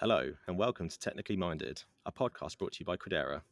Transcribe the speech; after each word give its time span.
Hello, 0.00 0.32
and 0.46 0.56
welcome 0.56 0.88
to 0.88 0.96
Technically 0.96 1.36
Minded, 1.36 1.82
a 2.06 2.12
podcast 2.12 2.56
brought 2.56 2.70
to 2.74 2.78
you 2.78 2.86
by 2.86 2.96
Credera. 2.96 3.42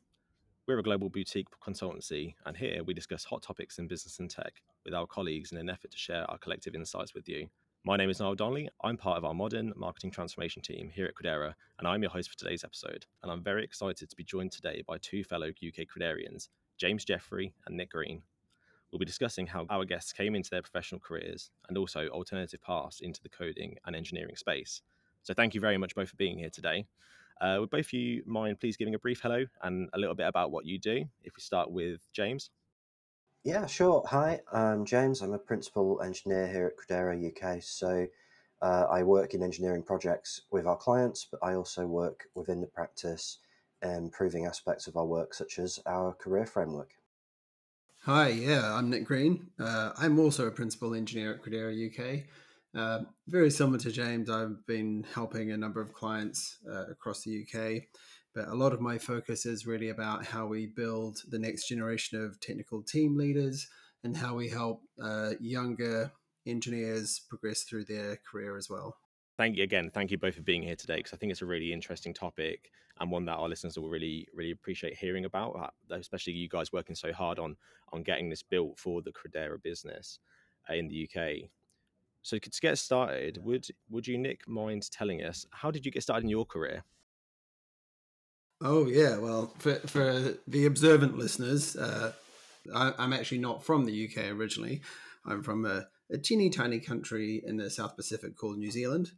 We're 0.68 0.78
a 0.78 0.82
global 0.84 1.10
boutique 1.10 1.48
consultancy, 1.60 2.36
and 2.44 2.56
here 2.56 2.84
we 2.84 2.94
discuss 2.94 3.24
hot 3.24 3.42
topics 3.42 3.80
in 3.80 3.88
business 3.88 4.20
and 4.20 4.30
tech 4.30 4.62
with 4.84 4.94
our 4.94 5.08
colleagues 5.08 5.50
in 5.50 5.58
an 5.58 5.68
effort 5.68 5.90
to 5.90 5.98
share 5.98 6.24
our 6.30 6.38
collective 6.38 6.76
insights 6.76 7.14
with 7.14 7.28
you. 7.28 7.48
My 7.84 7.96
name 7.96 8.10
is 8.10 8.20
Niall 8.20 8.36
Donnelly. 8.36 8.68
I'm 8.84 8.96
part 8.96 9.18
of 9.18 9.24
our 9.24 9.34
modern 9.34 9.72
marketing 9.74 10.12
transformation 10.12 10.62
team 10.62 10.88
here 10.94 11.06
at 11.06 11.16
Credera, 11.16 11.54
and 11.80 11.88
I'm 11.88 12.00
your 12.00 12.12
host 12.12 12.30
for 12.30 12.38
today's 12.38 12.62
episode. 12.62 13.06
And 13.24 13.32
I'm 13.32 13.42
very 13.42 13.64
excited 13.64 14.08
to 14.08 14.14
be 14.14 14.22
joined 14.22 14.52
today 14.52 14.84
by 14.86 14.98
two 14.98 15.24
fellow 15.24 15.48
UK 15.48 15.88
Crederians, 15.88 16.50
James 16.78 17.04
Jeffrey 17.04 17.54
and 17.66 17.76
Nick 17.76 17.90
Green. 17.90 18.22
We'll 18.92 19.00
be 19.00 19.04
discussing 19.04 19.48
how 19.48 19.66
our 19.68 19.84
guests 19.84 20.12
came 20.12 20.36
into 20.36 20.50
their 20.50 20.62
professional 20.62 21.00
careers 21.00 21.50
and 21.68 21.76
also 21.76 22.06
alternative 22.06 22.62
paths 22.62 23.00
into 23.00 23.20
the 23.20 23.30
coding 23.30 23.78
and 23.84 23.96
engineering 23.96 24.36
space. 24.36 24.82
So 25.26 25.34
thank 25.34 25.54
you 25.54 25.60
very 25.60 25.76
much 25.76 25.96
both 25.96 26.08
for 26.08 26.16
being 26.16 26.38
here 26.38 26.50
today. 26.50 26.86
Uh, 27.40 27.56
would 27.58 27.70
both 27.70 27.86
of 27.86 27.92
you 27.92 28.22
mind 28.26 28.60
please 28.60 28.76
giving 28.76 28.94
a 28.94 28.98
brief 28.98 29.20
hello 29.20 29.44
and 29.62 29.90
a 29.92 29.98
little 29.98 30.14
bit 30.14 30.28
about 30.28 30.52
what 30.52 30.64
you 30.64 30.78
do? 30.78 31.04
If 31.24 31.36
we 31.36 31.40
start 31.40 31.68
with 31.68 32.00
James. 32.12 32.50
Yeah, 33.42 33.66
sure. 33.66 34.04
Hi, 34.06 34.40
I'm 34.52 34.84
James. 34.84 35.22
I'm 35.22 35.32
a 35.32 35.38
principal 35.38 36.00
engineer 36.00 36.46
here 36.46 36.66
at 36.66 36.76
Credera 36.76 37.16
UK. 37.16 37.60
So 37.60 38.06
uh, 38.62 38.86
I 38.88 39.02
work 39.02 39.34
in 39.34 39.42
engineering 39.42 39.82
projects 39.82 40.42
with 40.52 40.64
our 40.64 40.76
clients, 40.76 41.26
but 41.28 41.40
I 41.42 41.54
also 41.54 41.86
work 41.86 42.28
within 42.36 42.60
the 42.60 42.68
practice, 42.68 43.38
improving 43.82 44.46
aspects 44.46 44.86
of 44.86 44.96
our 44.96 45.06
work, 45.06 45.34
such 45.34 45.58
as 45.58 45.80
our 45.86 46.12
career 46.14 46.46
framework. 46.46 46.90
Hi, 48.02 48.28
yeah, 48.28 48.74
I'm 48.74 48.90
Nick 48.90 49.04
Green. 49.04 49.48
Uh, 49.58 49.90
I'm 49.98 50.20
also 50.20 50.46
a 50.46 50.52
principal 50.52 50.94
engineer 50.94 51.34
at 51.34 51.42
Credera 51.42 51.74
UK. 51.74 52.26
Uh, 52.76 53.00
very 53.26 53.50
similar 53.50 53.78
to 53.78 53.90
James, 53.90 54.28
I've 54.28 54.66
been 54.66 55.06
helping 55.14 55.50
a 55.50 55.56
number 55.56 55.80
of 55.80 55.94
clients 55.94 56.58
uh, 56.70 56.86
across 56.88 57.22
the 57.22 57.42
UK 57.42 57.84
but 58.36 58.48
a 58.48 58.54
lot 58.54 58.74
of 58.74 58.82
my 58.82 58.98
focus 58.98 59.46
is 59.46 59.66
really 59.66 59.88
about 59.88 60.26
how 60.26 60.46
we 60.46 60.66
build 60.66 61.22
the 61.30 61.38
next 61.38 61.68
generation 61.68 62.22
of 62.22 62.38
technical 62.38 62.82
team 62.82 63.16
leaders 63.16 63.66
and 64.04 64.14
how 64.14 64.34
we 64.34 64.50
help 64.50 64.82
uh, 65.02 65.30
younger 65.40 66.12
engineers 66.46 67.22
progress 67.30 67.62
through 67.62 67.86
their 67.86 68.18
career 68.30 68.58
as 68.58 68.68
well. 68.68 68.94
Thank 69.38 69.56
you 69.56 69.64
again. 69.64 69.90
Thank 69.92 70.10
you 70.10 70.18
both 70.18 70.34
for 70.34 70.42
being 70.42 70.62
here 70.62 70.76
today 70.76 70.96
because 70.96 71.14
I 71.14 71.16
think 71.16 71.32
it's 71.32 71.40
a 71.40 71.46
really 71.46 71.72
interesting 71.72 72.12
topic 72.12 72.70
and 73.00 73.10
one 73.10 73.24
that 73.24 73.36
our 73.36 73.48
listeners 73.48 73.78
will 73.78 73.88
really, 73.88 74.28
really 74.34 74.50
appreciate 74.50 74.98
hearing 74.98 75.24
about. 75.24 75.72
Uh, 75.90 75.94
especially 75.94 76.34
you 76.34 76.48
guys 76.48 76.74
working 76.74 76.94
so 76.94 77.14
hard 77.14 77.38
on 77.38 77.56
on 77.94 78.02
getting 78.02 78.28
this 78.28 78.42
built 78.42 78.78
for 78.78 79.00
the 79.00 79.12
Credera 79.12 79.62
business 79.62 80.18
uh, 80.68 80.74
in 80.74 80.88
the 80.88 81.08
UK. 81.08 81.48
So 82.26 82.38
to 82.38 82.60
get 82.60 82.76
started, 82.76 83.38
would 83.44 83.68
would 83.88 84.08
you, 84.08 84.18
Nick, 84.18 84.48
mind 84.48 84.90
telling 84.90 85.22
us 85.22 85.46
how 85.52 85.70
did 85.70 85.86
you 85.86 85.92
get 85.92 86.02
started 86.02 86.24
in 86.24 86.28
your 86.28 86.44
career? 86.44 86.82
Oh 88.60 88.88
yeah, 88.88 89.18
well, 89.18 89.52
for 89.58 89.74
for 89.86 90.34
the 90.48 90.66
observant 90.66 91.16
listeners, 91.16 91.76
uh, 91.76 92.14
I, 92.74 92.92
am 92.98 93.12
actually 93.12 93.38
not 93.38 93.62
from 93.62 93.84
the 93.84 94.08
UK 94.08 94.30
originally. 94.32 94.80
I'm 95.24 95.44
from 95.44 95.66
a, 95.66 95.86
a, 96.10 96.18
teeny 96.18 96.50
tiny 96.50 96.80
country 96.80 97.42
in 97.46 97.58
the 97.58 97.70
South 97.70 97.94
Pacific 97.94 98.36
called 98.36 98.58
New 98.58 98.72
Zealand. 98.72 99.12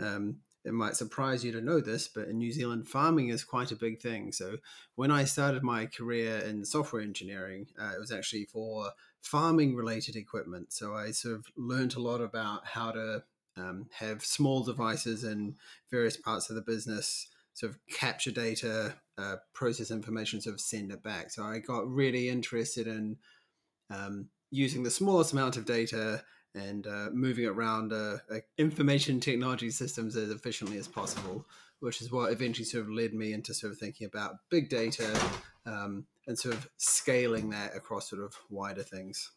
Um, 0.00 0.38
it 0.64 0.72
might 0.72 0.96
surprise 0.96 1.44
you 1.44 1.52
to 1.52 1.60
know 1.60 1.80
this, 1.80 2.08
but 2.08 2.28
in 2.28 2.38
New 2.38 2.52
Zealand, 2.52 2.88
farming 2.88 3.28
is 3.28 3.44
quite 3.44 3.72
a 3.72 3.76
big 3.76 4.00
thing. 4.00 4.32
So 4.32 4.56
when 4.94 5.10
I 5.10 5.24
started 5.24 5.62
my 5.62 5.84
career 5.84 6.38
in 6.38 6.64
software 6.64 7.02
engineering, 7.02 7.66
uh, 7.78 7.92
it 7.94 8.00
was 8.00 8.10
actually 8.10 8.44
for 8.46 8.92
farming 9.22 9.74
related 9.74 10.16
equipment. 10.16 10.72
So 10.72 10.94
I 10.94 11.10
sort 11.10 11.34
of 11.34 11.46
learned 11.56 11.94
a 11.96 12.00
lot 12.00 12.20
about 12.20 12.66
how 12.66 12.92
to 12.92 13.22
um, 13.56 13.86
have 13.92 14.24
small 14.24 14.62
devices 14.62 15.24
in 15.24 15.56
various 15.90 16.16
parts 16.16 16.48
of 16.50 16.56
the 16.56 16.62
business 16.62 17.28
sort 17.58 17.72
of 17.72 17.78
capture 17.90 18.30
data, 18.30 18.94
uh, 19.18 19.36
process 19.52 19.90
information, 19.90 20.40
sort 20.40 20.54
of 20.54 20.60
send 20.60 20.92
it 20.92 21.02
back. 21.02 21.30
So 21.30 21.42
I 21.42 21.58
got 21.58 21.90
really 21.90 22.28
interested 22.28 22.86
in 22.86 23.16
um, 23.90 24.28
using 24.50 24.84
the 24.84 24.90
smallest 24.90 25.32
amount 25.32 25.56
of 25.56 25.64
data 25.64 26.22
and 26.54 26.86
uh, 26.86 27.08
moving 27.12 27.44
it 27.44 27.48
around 27.48 27.92
uh, 27.92 28.18
information 28.58 29.18
technology 29.18 29.70
systems 29.70 30.16
as 30.16 30.30
efficiently 30.30 30.78
as 30.78 30.86
possible, 30.86 31.46
which 31.80 32.00
is 32.02 32.10
what 32.10 32.32
eventually 32.32 32.64
sort 32.64 32.84
of 32.84 32.90
led 32.90 33.14
me 33.14 33.32
into 33.32 33.54
sort 33.54 33.72
of 33.72 33.78
thinking 33.78 34.06
about 34.06 34.36
big 34.50 34.68
data 34.68 35.18
um, 35.66 36.06
and 36.26 36.38
sort 36.38 36.54
of 36.54 36.68
scaling 36.76 37.50
that 37.50 37.74
across 37.76 38.10
sort 38.10 38.22
of 38.22 38.34
wider 38.50 38.82
things. 38.82 39.30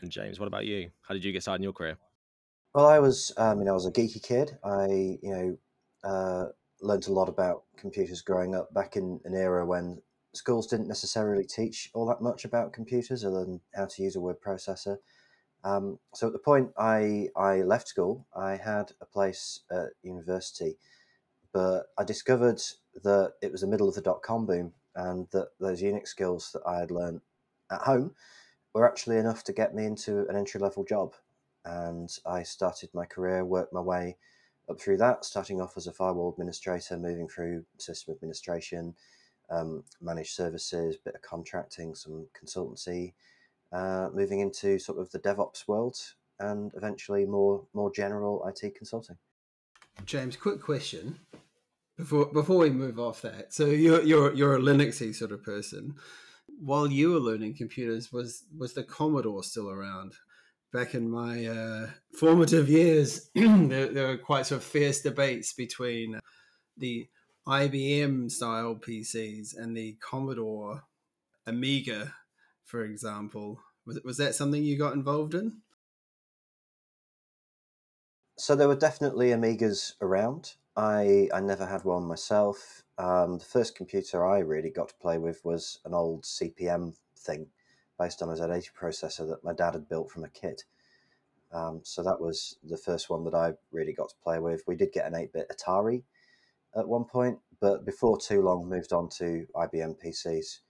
And 0.00 0.10
James, 0.10 0.38
what 0.38 0.46
about 0.46 0.66
you? 0.66 0.90
How 1.02 1.14
did 1.14 1.24
you 1.24 1.32
get 1.32 1.42
started 1.42 1.60
in 1.60 1.64
your 1.64 1.72
career? 1.72 1.98
Well, 2.74 2.86
I 2.86 3.00
was, 3.00 3.32
um, 3.36 3.58
you 3.58 3.64
know, 3.64 3.72
I 3.72 3.74
was 3.74 3.86
a 3.86 3.92
geeky 3.92 4.22
kid. 4.22 4.56
I, 4.64 5.18
you 5.22 5.58
know, 6.02 6.08
uh, 6.08 6.46
learned 6.80 7.08
a 7.08 7.12
lot 7.12 7.28
about 7.28 7.64
computers 7.76 8.22
growing 8.22 8.54
up 8.54 8.72
back 8.72 8.96
in 8.96 9.20
an 9.24 9.34
era 9.34 9.66
when 9.66 10.00
schools 10.32 10.66
didn't 10.66 10.88
necessarily 10.88 11.44
teach 11.44 11.90
all 11.94 12.06
that 12.06 12.22
much 12.22 12.44
about 12.44 12.72
computers 12.72 13.24
other 13.24 13.44
than 13.44 13.60
how 13.74 13.86
to 13.86 14.02
use 14.02 14.16
a 14.16 14.20
word 14.20 14.40
processor. 14.40 14.96
Um, 15.62 15.98
so 16.14 16.26
at 16.26 16.32
the 16.32 16.38
point 16.38 16.70
I, 16.78 17.28
I 17.36 17.62
left 17.62 17.88
school, 17.88 18.26
I 18.34 18.56
had 18.56 18.92
a 19.00 19.06
place 19.06 19.60
at 19.70 19.88
university, 20.02 20.78
but 21.52 21.86
I 21.98 22.04
discovered 22.04 22.62
that 23.02 23.34
it 23.42 23.52
was 23.52 23.60
the 23.60 23.66
middle 23.66 23.88
of 23.88 23.94
the 23.94 24.00
dot 24.00 24.22
com 24.22 24.46
boom 24.46 24.72
and 24.94 25.28
that 25.32 25.48
those 25.60 25.82
Unix 25.82 26.08
skills 26.08 26.50
that 26.52 26.62
I 26.66 26.78
had 26.80 26.90
learned 26.90 27.20
at 27.70 27.82
home 27.82 28.14
were 28.72 28.88
actually 28.88 29.18
enough 29.18 29.44
to 29.44 29.52
get 29.52 29.74
me 29.74 29.84
into 29.84 30.26
an 30.28 30.36
entry 30.36 30.60
level 30.60 30.84
job. 30.84 31.14
And 31.64 32.10
I 32.24 32.42
started 32.42 32.88
my 32.94 33.04
career, 33.04 33.44
worked 33.44 33.72
my 33.72 33.80
way 33.80 34.16
up 34.68 34.80
through 34.80 34.96
that, 34.98 35.24
starting 35.24 35.60
off 35.60 35.76
as 35.76 35.86
a 35.86 35.92
firewall 35.92 36.30
administrator, 36.30 36.96
moving 36.96 37.28
through 37.28 37.64
system 37.78 38.14
administration, 38.14 38.94
um, 39.50 39.84
managed 40.00 40.34
services, 40.34 40.96
bit 40.96 41.16
of 41.16 41.22
contracting, 41.22 41.94
some 41.94 42.26
consultancy, 42.32 43.12
uh, 43.72 44.08
moving 44.12 44.40
into 44.40 44.78
sort 44.78 44.98
of 44.98 45.10
the 45.10 45.18
DevOps 45.18 45.68
world, 45.68 45.96
and 46.38 46.72
eventually 46.76 47.26
more 47.26 47.64
more 47.74 47.90
general 47.92 48.46
IT 48.46 48.74
consulting. 48.74 49.16
James, 50.04 50.36
quick 50.36 50.60
question 50.60 51.18
before 51.96 52.26
before 52.26 52.58
we 52.58 52.70
move 52.70 52.98
off 52.98 53.22
that. 53.22 53.52
So 53.52 53.66
you're 53.66 54.02
you're 54.02 54.34
you're 54.34 54.56
a 54.56 54.60
Linuxy 54.60 55.14
sort 55.14 55.32
of 55.32 55.42
person. 55.42 55.94
While 56.58 56.88
you 56.88 57.12
were 57.12 57.20
learning 57.20 57.54
computers, 57.56 58.12
was 58.12 58.44
was 58.56 58.74
the 58.74 58.82
Commodore 58.82 59.42
still 59.42 59.70
around? 59.70 60.14
back 60.72 60.94
in 60.94 61.10
my 61.10 61.46
uh, 61.46 61.88
formative 62.14 62.68
years, 62.68 63.30
there, 63.34 63.88
there, 63.88 64.08
were 64.08 64.16
quite 64.16 64.46
sort 64.46 64.60
of 64.60 64.66
fierce 64.66 65.00
debates 65.00 65.52
between 65.52 66.18
the 66.76 67.08
IBM 67.46 68.30
style 68.30 68.76
PCs 68.76 69.56
and 69.56 69.76
the 69.76 69.96
Commodore 70.00 70.84
Amiga, 71.46 72.14
for 72.70 72.84
example. 72.84 73.60
Was, 73.84 74.00
was 74.04 74.16
that 74.18 74.34
something 74.34 74.62
you 74.62 74.78
got 74.78 74.94
involved 74.94 75.34
in? 75.34 75.62
So 78.38 78.54
there 78.54 78.68
were 78.68 78.76
definitely 78.76 79.30
Amigas 79.30 79.94
around. 80.00 80.54
I, 80.76 81.28
I 81.34 81.40
never 81.40 81.66
had 81.66 81.84
one 81.84 82.04
myself. 82.04 82.84
Um, 82.96 83.38
the 83.38 83.44
first 83.44 83.74
computer 83.74 84.24
I 84.24 84.38
really 84.38 84.70
got 84.70 84.88
to 84.88 84.94
play 84.94 85.18
with 85.18 85.44
was 85.44 85.80
an 85.84 85.94
old 85.94 86.22
CP/M 86.22 86.94
thing 87.18 87.48
based 87.98 88.22
on 88.22 88.30
a 88.30 88.32
Z80 88.32 88.68
processor 88.72 89.28
that 89.28 89.44
my 89.44 89.52
dad 89.52 89.74
had 89.74 89.88
built 89.88 90.10
from 90.10 90.24
a 90.24 90.30
kit. 90.30 90.62
Um, 91.52 91.80
so 91.82 92.02
that 92.04 92.20
was 92.20 92.56
the 92.62 92.76
first 92.78 93.10
one 93.10 93.24
that 93.24 93.34
I 93.34 93.54
really 93.72 93.92
got 93.92 94.10
to 94.10 94.14
play 94.22 94.38
with. 94.38 94.62
We 94.66 94.76
did 94.76 94.92
get 94.92 95.06
an 95.06 95.16
8 95.16 95.32
bit 95.32 95.50
Atari 95.50 96.04
at 96.76 96.88
one 96.88 97.04
point, 97.04 97.38
but 97.60 97.84
before 97.84 98.16
too 98.16 98.42
long 98.42 98.68
moved 98.68 98.92
on 98.92 99.08
to 99.18 99.46
IBM 99.56 99.96
PCs. 100.02 100.60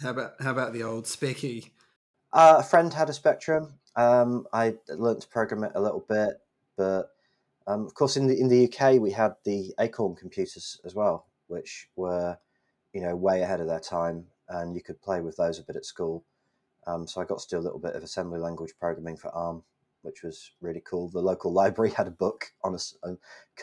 How 0.00 0.10
about 0.10 0.32
how 0.40 0.50
about 0.50 0.72
the 0.72 0.82
old 0.82 1.04
Speccy? 1.04 1.70
Uh, 2.32 2.56
a 2.60 2.62
friend 2.62 2.92
had 2.92 3.10
a 3.10 3.12
Spectrum. 3.12 3.74
Um, 3.96 4.46
I 4.50 4.76
learned 4.88 5.20
to 5.22 5.28
program 5.28 5.64
it 5.64 5.72
a 5.74 5.80
little 5.80 6.04
bit, 6.08 6.40
but 6.76 7.10
um, 7.66 7.84
of 7.84 7.92
course 7.92 8.16
in 8.16 8.26
the 8.26 8.38
in 8.38 8.48
the 8.48 8.64
UK 8.64 8.98
we 8.98 9.10
had 9.10 9.34
the 9.44 9.74
Acorn 9.78 10.14
computers 10.14 10.80
as 10.86 10.94
well, 10.94 11.26
which 11.48 11.88
were 11.96 12.38
you 12.94 13.02
know 13.02 13.14
way 13.14 13.42
ahead 13.42 13.60
of 13.60 13.66
their 13.66 13.80
time, 13.80 14.26
and 14.48 14.74
you 14.74 14.82
could 14.82 15.02
play 15.02 15.20
with 15.20 15.36
those 15.36 15.58
a 15.58 15.64
bit 15.64 15.76
at 15.76 15.84
school. 15.84 16.24
Um, 16.86 17.06
so 17.06 17.20
I 17.20 17.24
got 17.24 17.40
to 17.40 17.48
do 17.48 17.58
a 17.58 17.66
little 17.66 17.78
bit 17.78 17.94
of 17.94 18.02
assembly 18.02 18.38
language 18.38 18.72
programming 18.80 19.18
for 19.18 19.28
ARM, 19.34 19.62
which 20.02 20.22
was 20.22 20.52
really 20.60 20.82
cool. 20.84 21.08
The 21.08 21.20
local 21.20 21.52
library 21.62 21.90
had 21.90 22.06
a 22.06 22.12
book 22.12 22.52
on 22.64 22.74
a, 22.74 23.08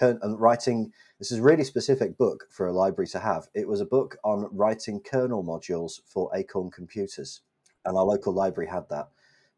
and 0.02 0.40
writing. 0.40 0.92
This 1.20 1.32
is 1.32 1.40
a 1.40 1.44
really 1.44 1.64
specific 1.64 2.18
book 2.18 2.46
for 2.50 2.68
a 2.68 2.74
library 2.74 3.08
to 3.10 3.20
have. 3.20 3.48
It 3.54 3.68
was 3.68 3.82
a 3.82 3.86
book 3.86 4.18
on 4.24 4.50
writing 4.52 5.02
kernel 5.02 5.44
modules 5.44 6.00
for 6.06 6.30
Acorn 6.36 6.72
computers, 6.72 7.42
and 7.86 7.98
our 7.98 8.04
local 8.04 8.34
library 8.34 8.70
had 8.70 8.88
that. 8.90 9.10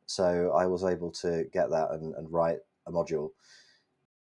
So 0.05 0.51
I 0.55 0.65
was 0.65 0.83
able 0.83 1.11
to 1.11 1.45
get 1.53 1.69
that 1.69 1.91
and, 1.91 2.15
and 2.15 2.31
write 2.31 2.59
a 2.87 2.91
module. 2.91 3.29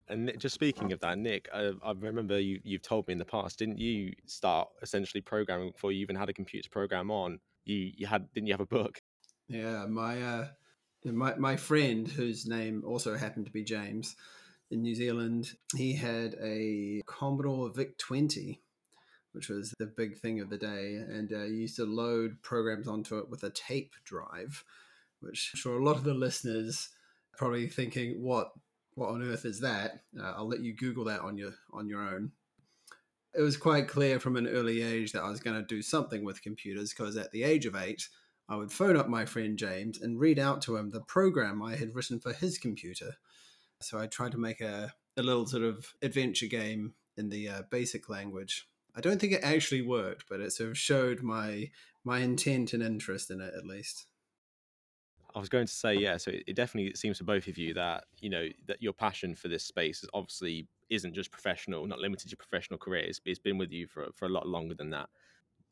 And 0.09 0.31
just 0.37 0.53
speaking 0.53 0.91
of 0.91 0.99
that, 0.99 1.17
Nick, 1.17 1.49
I, 1.53 1.71
I, 1.81 1.93
remember 1.97 2.39
you 2.39 2.59
you've 2.63 2.81
told 2.81 3.07
me 3.07 3.13
in 3.13 3.17
the 3.17 3.25
past, 3.25 3.57
didn't 3.57 3.79
you 3.79 4.11
start 4.25 4.67
essentially 4.81 5.21
programming 5.21 5.71
before 5.71 5.91
you 5.91 6.01
even 6.01 6.15
had 6.15 6.29
a 6.29 6.33
computer 6.33 6.69
program 6.69 7.09
on? 7.09 7.39
You 7.63 7.91
you 7.95 8.05
had 8.05 8.31
didn't 8.33 8.47
you 8.47 8.53
have 8.53 8.59
a 8.59 8.65
book? 8.65 9.01
Yeah, 9.47 9.85
my 9.87 10.21
uh, 10.21 10.47
my 11.05 11.35
my 11.35 11.55
friend, 11.57 12.07
whose 12.07 12.45
name 12.45 12.83
also 12.85 13.15
happened 13.15 13.45
to 13.45 13.51
be 13.51 13.63
James, 13.63 14.15
in 14.73 14.81
New 14.81 14.95
Zealand. 14.95 15.53
He 15.75 15.93
had 15.93 16.35
a 16.41 17.01
Commodore 17.05 17.69
VIC 17.69 17.97
20, 17.97 18.61
which 19.31 19.47
was 19.47 19.73
the 19.77 19.85
big 19.85 20.17
thing 20.17 20.39
of 20.39 20.49
the 20.49 20.57
day. 20.57 20.95
And 20.95 21.31
uh, 21.31 21.43
you 21.43 21.61
used 21.61 21.75
to 21.77 21.85
load 21.85 22.41
programs 22.41 22.87
onto 22.87 23.19
it 23.19 23.29
with 23.29 23.43
a 23.43 23.51
tape 23.51 23.93
drive, 24.03 24.63
which 25.21 25.51
I'm 25.53 25.59
sure 25.59 25.79
a 25.79 25.83
lot 25.83 25.95
of 25.95 26.03
the 26.03 26.13
listeners 26.13 26.89
are 27.33 27.37
probably 27.37 27.67
thinking, 27.67 28.21
what 28.21 28.51
what 28.95 29.09
on 29.09 29.23
earth 29.23 29.45
is 29.45 29.59
that? 29.61 30.03
Uh, 30.19 30.33
I'll 30.35 30.47
let 30.47 30.61
you 30.61 30.75
Google 30.75 31.05
that 31.05 31.21
on 31.21 31.37
your 31.37 31.53
on 31.71 31.87
your 31.87 32.01
own. 32.01 32.31
It 33.35 33.41
was 33.41 33.57
quite 33.57 33.87
clear 33.87 34.19
from 34.19 34.35
an 34.35 34.47
early 34.47 34.83
age 34.83 35.11
that 35.11 35.23
I 35.23 35.29
was 35.29 35.39
going 35.39 35.59
to 35.59 35.65
do 35.65 35.81
something 35.81 36.23
with 36.23 36.43
computers 36.43 36.93
because 36.93 37.17
at 37.17 37.31
the 37.31 37.43
age 37.43 37.65
of 37.65 37.75
eight, 37.75 38.07
I 38.49 38.55
would 38.55 38.71
phone 38.71 38.97
up 38.97 39.07
my 39.07 39.25
friend 39.25 39.57
James 39.57 40.01
and 40.01 40.19
read 40.19 40.37
out 40.37 40.61
to 40.63 40.75
him 40.75 40.89
the 40.89 41.01
program 41.01 41.61
I 41.61 41.75
had 41.75 41.95
written 41.95 42.19
for 42.19 42.33
his 42.33 42.57
computer. 42.57 43.15
So 43.81 43.97
I 43.97 44.07
tried 44.07 44.33
to 44.33 44.37
make 44.37 44.61
a, 44.61 44.93
a 45.17 45.23
little 45.23 45.45
sort 45.45 45.63
of 45.63 45.93
adventure 46.01 46.47
game 46.47 46.93
in 47.17 47.29
the 47.29 47.49
uh, 47.49 47.61
basic 47.69 48.09
language. 48.09 48.67
I 48.95 49.01
don't 49.01 49.19
think 49.19 49.33
it 49.33 49.43
actually 49.43 49.81
worked, 49.81 50.25
but 50.29 50.39
it 50.39 50.51
sort 50.51 50.69
of 50.69 50.77
showed 50.77 51.21
my 51.21 51.71
my 52.03 52.19
intent 52.19 52.73
and 52.73 52.83
interest 52.83 53.31
in 53.31 53.39
it 53.39 53.53
at 53.55 53.65
least. 53.65 54.05
I 55.35 55.39
was 55.39 55.49
going 55.49 55.65
to 55.65 55.73
say, 55.73 55.95
yeah. 55.95 56.17
So 56.17 56.31
it, 56.31 56.43
it 56.47 56.55
definitely 56.55 56.93
seems 56.95 57.17
to 57.17 57.23
both 57.23 57.47
of 57.47 57.57
you 57.57 57.73
that 57.73 58.03
you 58.19 58.29
know 58.29 58.47
that 58.67 58.81
your 58.81 58.93
passion 58.93 59.35
for 59.35 59.47
this 59.47 59.63
space 59.63 60.03
is 60.03 60.09
obviously 60.13 60.67
isn't 60.89 61.15
just 61.15 61.31
professional, 61.31 61.87
not 61.87 61.99
limited 61.99 62.29
to 62.29 62.37
professional 62.37 62.77
careers. 62.77 63.19
It's 63.25 63.39
been 63.39 63.57
with 63.57 63.71
you 63.71 63.87
for 63.87 64.09
for 64.13 64.25
a 64.25 64.29
lot 64.29 64.47
longer 64.47 64.75
than 64.75 64.91
that. 64.91 65.09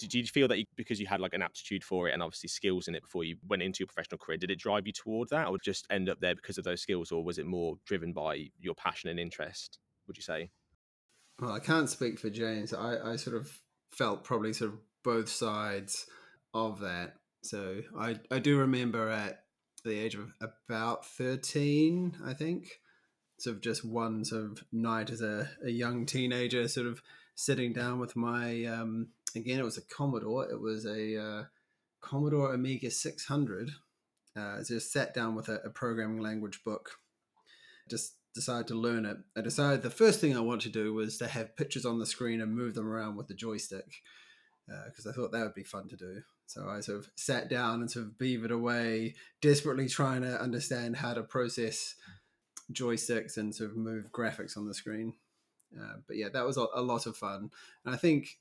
Did 0.07 0.13
you 0.13 0.27
feel 0.27 0.47
that 0.47 0.59
you, 0.59 0.65
because 0.75 0.99
you 0.99 1.07
had 1.07 1.19
like 1.19 1.33
an 1.33 1.41
aptitude 1.41 1.83
for 1.83 2.07
it 2.07 2.13
and 2.13 2.21
obviously 2.21 2.49
skills 2.49 2.87
in 2.87 2.95
it 2.95 3.03
before 3.03 3.23
you 3.23 3.37
went 3.47 3.61
into 3.61 3.79
your 3.79 3.87
professional 3.87 4.17
career, 4.17 4.37
did 4.37 4.51
it 4.51 4.59
drive 4.59 4.87
you 4.87 4.93
toward 4.93 5.29
that, 5.29 5.47
or 5.47 5.57
just 5.57 5.87
end 5.89 6.09
up 6.09 6.19
there 6.19 6.35
because 6.35 6.57
of 6.57 6.63
those 6.63 6.81
skills, 6.81 7.11
or 7.11 7.23
was 7.23 7.37
it 7.37 7.45
more 7.45 7.75
driven 7.85 8.13
by 8.13 8.47
your 8.59 8.75
passion 8.75 9.09
and 9.09 9.19
interest? 9.19 9.79
Would 10.07 10.17
you 10.17 10.23
say? 10.23 10.49
Well, 11.39 11.53
I 11.53 11.59
can't 11.59 11.89
speak 11.89 12.19
for 12.19 12.29
James. 12.29 12.73
I, 12.73 13.13
I 13.13 13.15
sort 13.15 13.35
of 13.35 13.51
felt 13.91 14.23
probably 14.23 14.53
sort 14.53 14.73
of 14.73 14.79
both 15.03 15.29
sides 15.29 16.05
of 16.53 16.79
that. 16.81 17.13
So 17.43 17.81
I, 17.97 18.19
I 18.29 18.39
do 18.39 18.57
remember 18.57 19.09
at 19.09 19.43
the 19.83 19.97
age 19.97 20.15
of 20.15 20.31
about 20.41 21.05
13, 21.05 22.17
I 22.23 22.33
think, 22.33 22.67
sort 23.39 23.55
of 23.55 23.61
just 23.63 23.83
one 23.83 24.23
sort 24.23 24.43
of 24.43 24.63
night 24.71 25.09
as 25.09 25.21
a, 25.21 25.49
a 25.65 25.69
young 25.69 26.05
teenager, 26.05 26.67
sort 26.67 26.85
of 26.85 27.01
sitting 27.35 27.73
down 27.73 27.99
with 27.99 28.15
my, 28.15 28.65
um, 28.65 29.07
again, 29.35 29.59
it 29.59 29.65
was 29.65 29.77
a 29.77 29.81
Commodore. 29.81 30.49
It 30.49 30.59
was 30.59 30.85
a 30.85 31.17
uh, 31.17 31.43
Commodore 32.01 32.53
Amiga 32.53 32.91
600. 32.91 33.71
Uh, 34.35 34.63
just 34.63 34.91
sat 34.91 35.13
down 35.13 35.35
with 35.35 35.49
a, 35.49 35.55
a 35.65 35.69
programming 35.69 36.21
language 36.21 36.63
book, 36.63 36.91
just 37.89 38.15
decided 38.33 38.67
to 38.67 38.75
learn 38.75 39.05
it. 39.05 39.17
I 39.37 39.41
decided 39.41 39.81
the 39.81 39.89
first 39.89 40.21
thing 40.21 40.35
I 40.35 40.39
wanted 40.39 40.71
to 40.73 40.83
do 40.83 40.93
was 40.93 41.17
to 41.17 41.27
have 41.27 41.57
pictures 41.57 41.85
on 41.85 41.99
the 41.99 42.05
screen 42.05 42.39
and 42.39 42.55
move 42.55 42.75
them 42.75 42.87
around 42.87 43.17
with 43.17 43.27
the 43.27 43.33
joystick 43.33 44.01
because 44.85 45.05
uh, 45.05 45.09
I 45.09 45.13
thought 45.13 45.31
that 45.31 45.43
would 45.43 45.53
be 45.53 45.63
fun 45.63 45.87
to 45.89 45.97
do. 45.97 46.21
So 46.45 46.67
I 46.67 46.81
sort 46.81 46.99
of 46.99 47.09
sat 47.15 47.49
down 47.49 47.81
and 47.81 47.89
sort 47.89 48.05
of 48.05 48.17
beavered 48.17 48.51
away, 48.51 49.15
desperately 49.41 49.87
trying 49.87 50.21
to 50.21 50.41
understand 50.41 50.97
how 50.97 51.13
to 51.13 51.23
process 51.23 51.95
joysticks 52.71 53.37
and 53.37 53.53
sort 53.53 53.71
of 53.71 53.77
move 53.77 54.11
graphics 54.11 54.57
on 54.57 54.67
the 54.67 54.73
screen. 54.73 55.13
Uh, 55.77 55.95
but 56.07 56.17
yeah, 56.17 56.27
that 56.33 56.45
was 56.45 56.57
a, 56.57 56.65
a 56.75 56.81
lot 56.81 57.05
of 57.05 57.15
fun. 57.15 57.51
And 57.85 57.93
I 57.93 57.97
think 57.97 58.37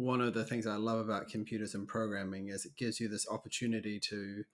one 0.00 0.20
of 0.20 0.34
the 0.34 0.44
things 0.44 0.66
I 0.66 0.76
love 0.76 0.98
about 0.98 1.28
computers 1.28 1.74
and 1.74 1.86
programming 1.86 2.48
is 2.48 2.64
it 2.64 2.76
gives 2.76 3.00
you 3.00 3.08
this 3.08 3.28
opportunity 3.28 4.00
to 4.00 4.44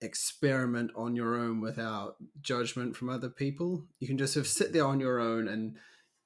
experiment 0.00 0.90
on 0.96 1.14
your 1.14 1.36
own 1.36 1.60
without 1.60 2.16
judgment 2.40 2.96
from 2.96 3.10
other 3.10 3.28
people. 3.28 3.84
You 4.00 4.06
can 4.06 4.16
just 4.16 4.34
sort 4.34 4.46
of 4.46 4.50
sit 4.50 4.72
there 4.72 4.86
on 4.86 5.00
your 5.00 5.18
own 5.20 5.48
and 5.48 5.76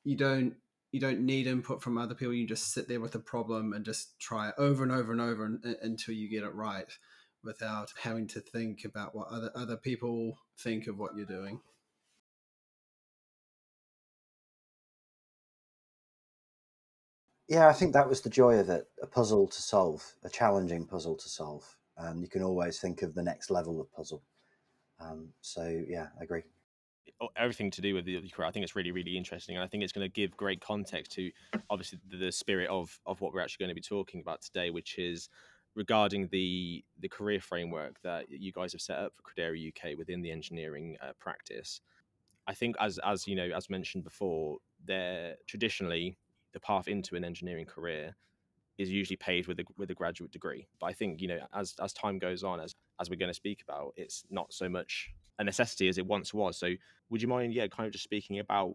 you 0.05 0.17
don't 0.17 0.55
you 0.93 1.01
don't 1.01 1.21
need 1.21 1.47
input 1.47 1.83
from 1.83 1.97
other 1.97 2.15
people. 2.15 2.35
You 2.35 2.47
just 2.47 2.73
sit 2.73 2.87
there 2.87 3.01
with 3.01 3.15
a 3.15 3.19
problem 3.19 3.73
and 3.73 3.85
just 3.85 4.19
try 4.21 4.51
it 4.51 4.55
over 4.59 4.83
and 4.83 4.93
over 4.93 5.11
and 5.11 5.23
over 5.23 5.47
and, 5.47 5.65
until 5.81 6.15
you 6.15 6.29
get 6.29 6.45
it 6.45 6.55
right, 6.55 6.93
without 7.43 7.93
having 8.03 8.29
to 8.29 8.41
think 8.41 8.85
about 8.85 9.15
what 9.15 9.29
other 9.29 9.51
other 9.55 9.77
people 9.77 10.39
think 10.59 10.87
of 10.87 10.99
what 10.99 11.17
you're 11.17 11.27
doing. 11.27 11.61
Yeah, 17.53 17.69
I 17.69 17.75
think 17.75 17.93
that 17.93 18.09
was 18.09 18.23
the 18.23 18.31
joy 18.31 18.55
of 18.61 18.71
it 18.71 18.89
a 19.03 19.07
puzzle 19.07 19.47
to 19.47 19.61
solve, 19.61 20.03
a 20.25 20.31
challenging 20.31 20.87
puzzle 20.87 21.17
to 21.17 21.29
solve. 21.29 21.77
And 21.99 22.23
you 22.23 22.29
can 22.29 22.43
always 22.43 22.81
think 22.81 23.03
of 23.03 23.15
the 23.15 23.23
next 23.23 23.51
level 23.51 23.79
of 23.79 23.93
puzzle. 23.93 24.23
Um, 24.99 25.35
so, 25.43 25.85
yeah, 25.87 26.07
I 26.19 26.25
agree 26.25 26.45
everything 27.37 27.71
to 27.71 27.83
do 27.83 27.95
with 27.95 28.07
the 28.07 28.21
career. 28.31 28.49
I 28.49 28.51
think 28.51 28.65
it's 28.65 28.75
really, 28.75 28.91
really 28.91 29.19
interesting, 29.19 29.55
and 29.55 29.63
I 29.63 29.67
think 29.67 29.85
it's 29.85 29.93
going 29.93 30.09
to 30.09 30.13
give 30.13 30.35
great 30.35 30.63
context 30.63 31.13
to 31.13 31.31
obviously 31.69 32.01
the, 32.09 32.17
the 32.17 32.33
spirit 32.33 32.71
of 32.71 32.99
of 33.05 33.21
what 33.21 33.35
we're 33.35 33.43
actually 33.43 33.65
going 33.65 33.75
to 33.75 33.75
be 33.75 33.83
talking 33.83 34.21
about 34.21 34.41
today, 34.41 34.71
which 34.71 34.99
is 34.99 35.29
regarding 35.75 36.29
the 36.33 36.83
the 37.01 37.09
career 37.09 37.39
framework 37.39 38.01
that 38.03 38.31
you 38.31 38.51
guys 38.51 38.73
have 38.73 38.81
set 38.81 38.99
up 38.99 39.13
for 39.15 39.23
Credera 39.23 39.69
UK 39.69 39.99
within 39.99 40.23
the 40.23 40.33
engineering 40.33 40.97
uh, 41.03 41.13
practice. 41.21 41.83
I 42.47 42.55
think, 42.55 42.77
as 42.81 42.99
as 43.05 43.29
you 43.29 43.37
know, 43.37 43.51
as 43.55 43.69
mentioned 43.69 44.05
before, 44.05 44.59
there 44.85 45.37
traditionally 45.47 46.17
the 46.53 46.61
path 46.61 46.89
into 46.89 47.17
an 47.17 47.25
engineering 47.25 47.67
career 47.67 48.15
is 48.79 48.91
usually 48.91 49.17
paved 49.17 49.49
with 49.49 49.61
a 49.61 49.65
with 49.77 49.91
a 49.91 49.95
graduate 49.95 50.31
degree. 50.31 50.67
But 50.81 50.87
I 50.87 50.93
think 50.93 51.21
you 51.21 51.29
know, 51.29 51.41
as 51.55 51.75
as 51.81 51.93
time 51.93 52.19
goes 52.19 52.43
on, 52.43 52.61
as 52.61 52.75
as 53.01 53.11
we're 53.11 53.17
going 53.17 53.31
to 53.31 53.35
speak 53.35 53.63
about, 53.63 53.95
it's 53.97 54.25
not 54.31 54.53
so 54.53 54.69
much 54.69 55.11
a 55.39 55.45
necessity 55.45 55.89
as 55.89 55.99
it 55.99 56.07
once 56.07 56.33
was. 56.33 56.57
So 56.57 56.75
would 57.11 57.23
you 57.23 57.29
mind, 57.29 57.53
yeah, 57.55 57.67
kind 57.67 57.87
of 57.87 57.93
just 57.93 58.05
speaking 58.05 58.39
about 58.39 58.75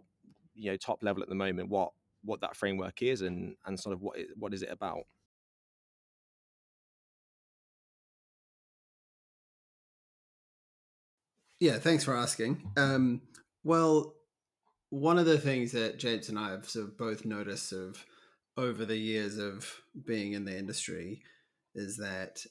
you 0.54 0.72
know 0.72 0.78
top 0.78 1.04
level 1.04 1.24
at 1.24 1.30
the 1.30 1.36
moment, 1.36 1.70
what 1.70 1.92
what 2.24 2.42
that 2.42 2.56
framework 2.56 3.02
is 3.02 3.22
and 3.22 3.56
and 3.66 3.80
sort 3.80 3.94
of 3.94 4.02
what 4.02 4.18
it, 4.18 4.28
what 4.36 4.54
is 4.54 4.62
it 4.62 4.70
about? 4.72 5.04
Yeah, 11.60 11.80
thanks 11.80 12.04
for 12.04 12.16
asking. 12.16 12.72
Um, 12.78 13.22
well, 13.64 14.14
one 14.90 15.20
of 15.20 15.26
the 15.26 15.38
things 15.38 15.72
that 15.74 16.00
James 16.00 16.30
and 16.30 16.40
I 16.40 16.52
have 16.52 16.70
sort 16.70 16.86
of 16.86 16.98
both 16.98 17.26
noticed 17.26 17.74
of 17.74 18.06
over 18.56 18.86
the 18.86 18.98
years 18.98 19.38
of 19.38 19.82
being 20.06 20.34
in 20.34 20.46
the 20.46 20.58
industry 20.58 21.22
is 21.76 21.98
that 21.98 22.46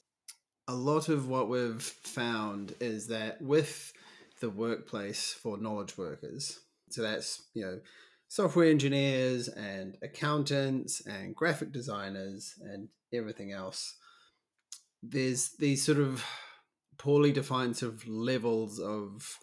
a 0.67 0.73
lot 0.73 1.09
of 1.09 1.27
what 1.27 1.49
we've 1.49 1.81
found 1.81 2.75
is 2.79 3.07
that 3.07 3.41
with 3.41 3.93
the 4.39 4.49
workplace 4.49 5.33
for 5.33 5.57
knowledge 5.57 5.97
workers. 5.97 6.59
So 6.89 7.01
that's, 7.01 7.43
you 7.53 7.65
know, 7.65 7.79
software 8.27 8.69
engineers 8.69 9.47
and 9.47 9.97
accountants 10.01 11.05
and 11.05 11.35
graphic 11.35 11.71
designers 11.71 12.53
and 12.61 12.89
everything 13.13 13.51
else. 13.51 13.95
There's 15.01 15.51
these 15.59 15.83
sort 15.83 15.99
of 15.99 16.25
poorly 16.97 17.31
defined 17.31 17.77
sort 17.77 17.93
of 17.93 18.07
levels 18.07 18.79
of 18.79 19.37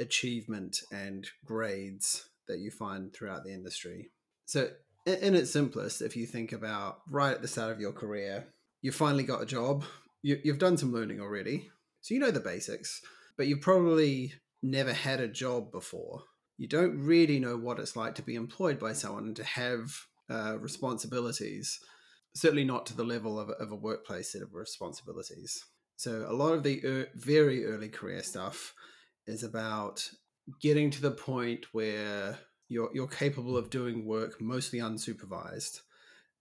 achievement 0.00 0.80
and 0.92 1.26
grades 1.44 2.28
that 2.48 2.58
you 2.58 2.70
find 2.70 3.12
throughout 3.12 3.44
the 3.44 3.52
industry. 3.52 4.10
So, 4.46 4.70
in 5.06 5.34
its 5.34 5.52
simplest, 5.52 6.02
if 6.02 6.16
you 6.16 6.26
think 6.26 6.52
about 6.52 6.98
right 7.08 7.34
at 7.34 7.42
the 7.42 7.48
start 7.48 7.72
of 7.72 7.80
your 7.80 7.92
career, 7.92 8.46
you 8.82 8.92
finally 8.92 9.24
got 9.24 9.42
a 9.42 9.46
job, 9.46 9.84
you, 10.22 10.40
have 10.46 10.58
done 10.58 10.76
some 10.76 10.92
learning 10.92 11.20
already, 11.20 11.70
so 12.00 12.14
you 12.14 12.20
know 12.20 12.30
the 12.30 12.40
basics 12.40 13.00
but 13.36 13.46
you've 13.46 13.60
probably 13.60 14.32
never 14.62 14.92
had 14.92 15.20
a 15.20 15.28
job 15.28 15.70
before. 15.70 16.22
You 16.58 16.68
don't 16.68 16.98
really 16.98 17.38
know 17.38 17.56
what 17.56 17.78
it's 17.78 17.96
like 17.96 18.14
to 18.16 18.22
be 18.22 18.34
employed 18.34 18.78
by 18.78 18.94
someone 18.94 19.24
and 19.24 19.36
to 19.36 19.44
have 19.44 19.92
uh, 20.30 20.58
responsibilities, 20.58 21.78
certainly 22.34 22.64
not 22.64 22.86
to 22.86 22.96
the 22.96 23.04
level 23.04 23.38
of, 23.38 23.50
of 23.50 23.70
a 23.70 23.76
workplace 23.76 24.32
set 24.32 24.42
of 24.42 24.54
responsibilities. 24.54 25.62
So, 25.96 26.26
a 26.28 26.32
lot 26.32 26.54
of 26.54 26.62
the 26.62 26.84
er- 26.84 27.08
very 27.14 27.66
early 27.66 27.88
career 27.88 28.22
stuff 28.22 28.74
is 29.26 29.42
about 29.42 30.08
getting 30.60 30.90
to 30.90 31.02
the 31.02 31.10
point 31.10 31.66
where 31.72 32.38
you're, 32.68 32.90
you're 32.94 33.06
capable 33.06 33.56
of 33.56 33.70
doing 33.70 34.04
work 34.04 34.40
mostly 34.40 34.78
unsupervised. 34.78 35.80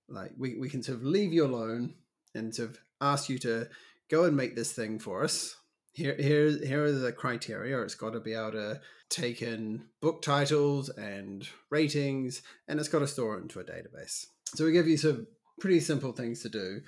Like, 0.08 0.32
we, 0.38 0.58
we 0.60 0.70
can 0.70 0.84
sort 0.84 1.00
of 1.00 1.04
leave 1.04 1.34
you 1.34 1.46
alone 1.46 1.96
and 2.34 2.54
sort 2.54 2.70
of 2.70 2.80
ask 3.02 3.30
you 3.30 3.40
to 3.40 3.68
go 4.10 4.26
and 4.26 4.36
make 4.36 4.56
this 4.56 4.72
thing 4.72 5.00
for 5.00 5.24
us. 5.24 5.56
Here 5.94 6.16
here 6.20 6.50
here 6.50 6.84
are 6.84 6.92
the 6.92 7.14
criteria. 7.14 7.82
It's 7.82 7.96
got 7.96 8.14
to 8.14 8.20
be 8.20 8.34
able 8.34 8.52
to 8.52 8.82
take 9.10 9.42
in 9.42 9.86
book 10.02 10.22
titles 10.22 10.90
and 10.90 11.48
ratings 11.70 12.42
and 12.68 12.80
it's 12.80 12.90
got 12.90 13.00
to 13.00 13.08
store 13.08 13.38
it 13.38 13.44
into 13.44 13.62
a 13.62 13.64
database. 13.64 14.26
So 14.48 14.66
we 14.66 14.74
give 14.74 14.88
you 14.88 14.98
some 14.98 15.28
pretty 15.60 15.80
simple 15.80 16.12
things 16.12 16.42
to 16.42 16.50
do 16.50 16.82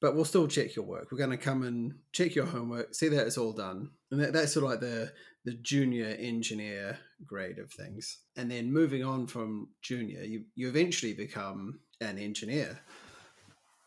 but 0.00 0.16
we'll 0.16 0.24
still 0.24 0.48
check 0.48 0.74
your 0.74 0.84
work. 0.84 1.08
We're 1.10 1.18
going 1.18 1.30
to 1.30 1.36
come 1.36 1.62
and 1.62 1.94
check 2.12 2.34
your 2.34 2.46
homework 2.46 2.94
see 2.94 3.08
that 3.08 3.26
it's 3.26 3.38
all 3.38 3.52
done. 3.52 3.90
And 4.10 4.20
that, 4.20 4.32
that's 4.32 4.52
sort 4.52 4.64
of 4.64 4.70
like 4.70 4.80
the 4.80 5.12
the 5.44 5.54
junior 5.54 6.16
engineer 6.18 6.98
grade 7.26 7.58
of 7.58 7.70
things 7.70 8.18
and 8.36 8.50
then 8.50 8.72
moving 8.72 9.04
on 9.04 9.26
from 9.26 9.68
junior 9.80 10.22
you, 10.22 10.44
you 10.54 10.68
eventually 10.68 11.12
become 11.12 11.80
an 12.00 12.18
engineer 12.18 12.80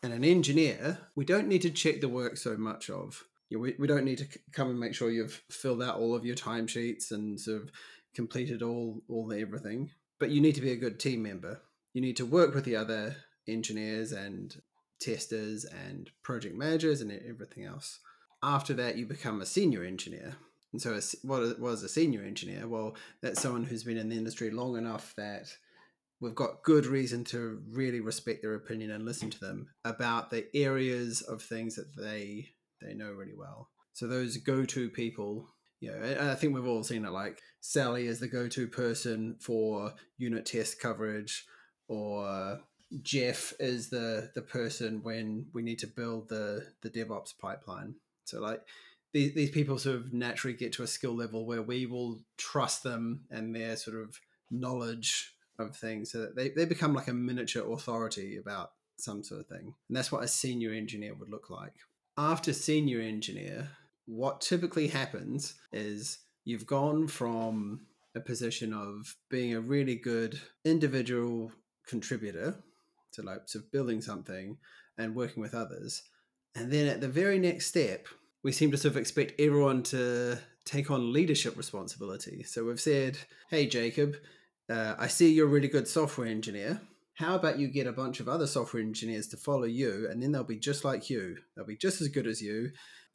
and 0.02 0.12
an 0.12 0.24
engineer 0.24 0.98
we 1.14 1.24
don't 1.24 1.48
need 1.48 1.62
to 1.62 1.70
check 1.70 2.00
the 2.00 2.08
work 2.08 2.36
so 2.36 2.56
much 2.56 2.90
of 2.90 3.24
we, 3.50 3.74
we 3.78 3.86
don't 3.86 4.04
need 4.04 4.18
to 4.18 4.28
come 4.52 4.70
and 4.70 4.80
make 4.80 4.94
sure 4.94 5.10
you've 5.10 5.42
filled 5.50 5.82
out 5.82 5.98
all 5.98 6.14
of 6.14 6.24
your 6.24 6.34
timesheets 6.34 7.12
and 7.12 7.40
sort 7.40 7.62
of 7.62 7.70
completed 8.14 8.62
all 8.62 9.02
all 9.08 9.26
the 9.26 9.38
everything. 9.38 9.90
But 10.18 10.30
you 10.30 10.40
need 10.40 10.54
to 10.54 10.60
be 10.60 10.72
a 10.72 10.76
good 10.76 10.98
team 10.98 11.22
member. 11.22 11.60
You 11.92 12.00
need 12.00 12.16
to 12.16 12.26
work 12.26 12.54
with 12.54 12.64
the 12.64 12.76
other 12.76 13.16
engineers 13.46 14.12
and 14.12 14.60
testers 14.98 15.64
and 15.64 16.10
project 16.22 16.56
managers 16.56 17.00
and 17.00 17.12
everything 17.12 17.64
else. 17.64 18.00
After 18.42 18.74
that, 18.74 18.96
you 18.96 19.06
become 19.06 19.40
a 19.40 19.46
senior 19.46 19.84
engineer. 19.84 20.36
And 20.76 20.82
so, 20.82 21.18
what 21.22 21.58
was 21.58 21.82
a 21.82 21.88
senior 21.88 22.22
engineer? 22.22 22.68
Well, 22.68 22.96
that's 23.22 23.40
someone 23.40 23.64
who's 23.64 23.84
been 23.84 23.96
in 23.96 24.10
the 24.10 24.16
industry 24.16 24.50
long 24.50 24.76
enough 24.76 25.14
that 25.16 25.46
we've 26.20 26.34
got 26.34 26.62
good 26.64 26.84
reason 26.84 27.24
to 27.24 27.62
really 27.70 28.00
respect 28.00 28.42
their 28.42 28.54
opinion 28.54 28.90
and 28.90 29.06
listen 29.06 29.30
to 29.30 29.40
them 29.40 29.68
about 29.86 30.28
the 30.28 30.54
areas 30.54 31.22
of 31.22 31.40
things 31.40 31.76
that 31.76 31.96
they 31.96 32.50
they 32.82 32.92
know 32.92 33.10
really 33.10 33.34
well. 33.34 33.70
So 33.94 34.06
those 34.06 34.36
go-to 34.36 34.90
people, 34.90 35.48
you 35.80 35.92
know, 35.92 36.30
I 36.30 36.34
think 36.34 36.54
we've 36.54 36.66
all 36.66 36.84
seen 36.84 37.06
it. 37.06 37.10
Like 37.10 37.40
Sally 37.62 38.06
is 38.06 38.20
the 38.20 38.28
go-to 38.28 38.68
person 38.68 39.36
for 39.40 39.94
unit 40.18 40.44
test 40.44 40.78
coverage, 40.78 41.46
or 41.88 42.60
Jeff 43.00 43.54
is 43.58 43.88
the 43.88 44.30
the 44.34 44.42
person 44.42 45.00
when 45.02 45.46
we 45.54 45.62
need 45.62 45.78
to 45.78 45.86
build 45.86 46.28
the 46.28 46.66
the 46.82 46.90
DevOps 46.90 47.32
pipeline. 47.40 47.94
So 48.26 48.40
like 48.40 48.60
these 49.12 49.34
these 49.34 49.50
people 49.50 49.78
sort 49.78 49.96
of 49.96 50.12
naturally 50.12 50.56
get 50.56 50.72
to 50.74 50.82
a 50.82 50.86
skill 50.86 51.14
level 51.14 51.46
where 51.46 51.62
we 51.62 51.86
will 51.86 52.20
trust 52.36 52.82
them 52.82 53.20
and 53.30 53.54
their 53.54 53.76
sort 53.76 53.96
of 53.96 54.18
knowledge 54.50 55.32
of 55.58 55.74
things 55.76 56.12
so 56.12 56.20
that 56.20 56.36
they, 56.36 56.50
they 56.50 56.64
become 56.64 56.94
like 56.94 57.08
a 57.08 57.14
miniature 57.14 57.72
authority 57.72 58.36
about 58.36 58.72
some 58.98 59.22
sort 59.22 59.40
of 59.40 59.46
thing. 59.46 59.74
And 59.88 59.96
that's 59.96 60.12
what 60.12 60.24
a 60.24 60.28
senior 60.28 60.72
engineer 60.72 61.14
would 61.14 61.30
look 61.30 61.50
like. 61.50 61.74
After 62.18 62.52
senior 62.52 63.00
engineer, 63.00 63.68
what 64.06 64.40
typically 64.40 64.88
happens 64.88 65.54
is 65.72 66.18
you've 66.44 66.66
gone 66.66 67.08
from 67.08 67.86
a 68.14 68.20
position 68.20 68.72
of 68.72 69.16
being 69.28 69.54
a 69.54 69.60
really 69.60 69.96
good 69.96 70.40
individual 70.64 71.52
contributor 71.86 72.56
to 73.12 73.22
like 73.22 73.42
sort 73.46 73.64
of 73.64 73.72
building 73.72 74.00
something 74.00 74.56
and 74.96 75.14
working 75.14 75.42
with 75.42 75.54
others. 75.54 76.02
And 76.54 76.72
then 76.72 76.86
at 76.86 77.00
the 77.00 77.08
very 77.08 77.38
next 77.38 77.66
step, 77.66 78.06
we 78.46 78.52
seem 78.52 78.70
to 78.70 78.76
sort 78.76 78.92
of 78.92 78.96
expect 78.96 79.40
everyone 79.40 79.82
to 79.82 80.38
take 80.64 80.88
on 80.88 81.12
leadership 81.12 81.56
responsibility. 81.56 82.44
So 82.44 82.64
we've 82.64 82.80
said, 82.80 83.18
hey, 83.50 83.66
Jacob, 83.66 84.14
uh, 84.70 84.94
I 84.96 85.08
see 85.08 85.32
you're 85.32 85.48
a 85.48 85.50
really 85.50 85.66
good 85.66 85.88
software 85.88 86.28
engineer. 86.28 86.80
How 87.14 87.34
about 87.34 87.58
you 87.58 87.66
get 87.66 87.88
a 87.88 87.92
bunch 87.92 88.20
of 88.20 88.28
other 88.28 88.46
software 88.46 88.80
engineers 88.80 89.26
to 89.28 89.36
follow 89.36 89.64
you, 89.64 90.06
and 90.08 90.22
then 90.22 90.30
they'll 90.30 90.44
be 90.44 90.60
just 90.60 90.84
like 90.84 91.10
you. 91.10 91.38
They'll 91.56 91.66
be 91.66 91.76
just 91.76 92.00
as 92.00 92.06
good 92.06 92.28
as 92.28 92.40
you, 92.40 92.70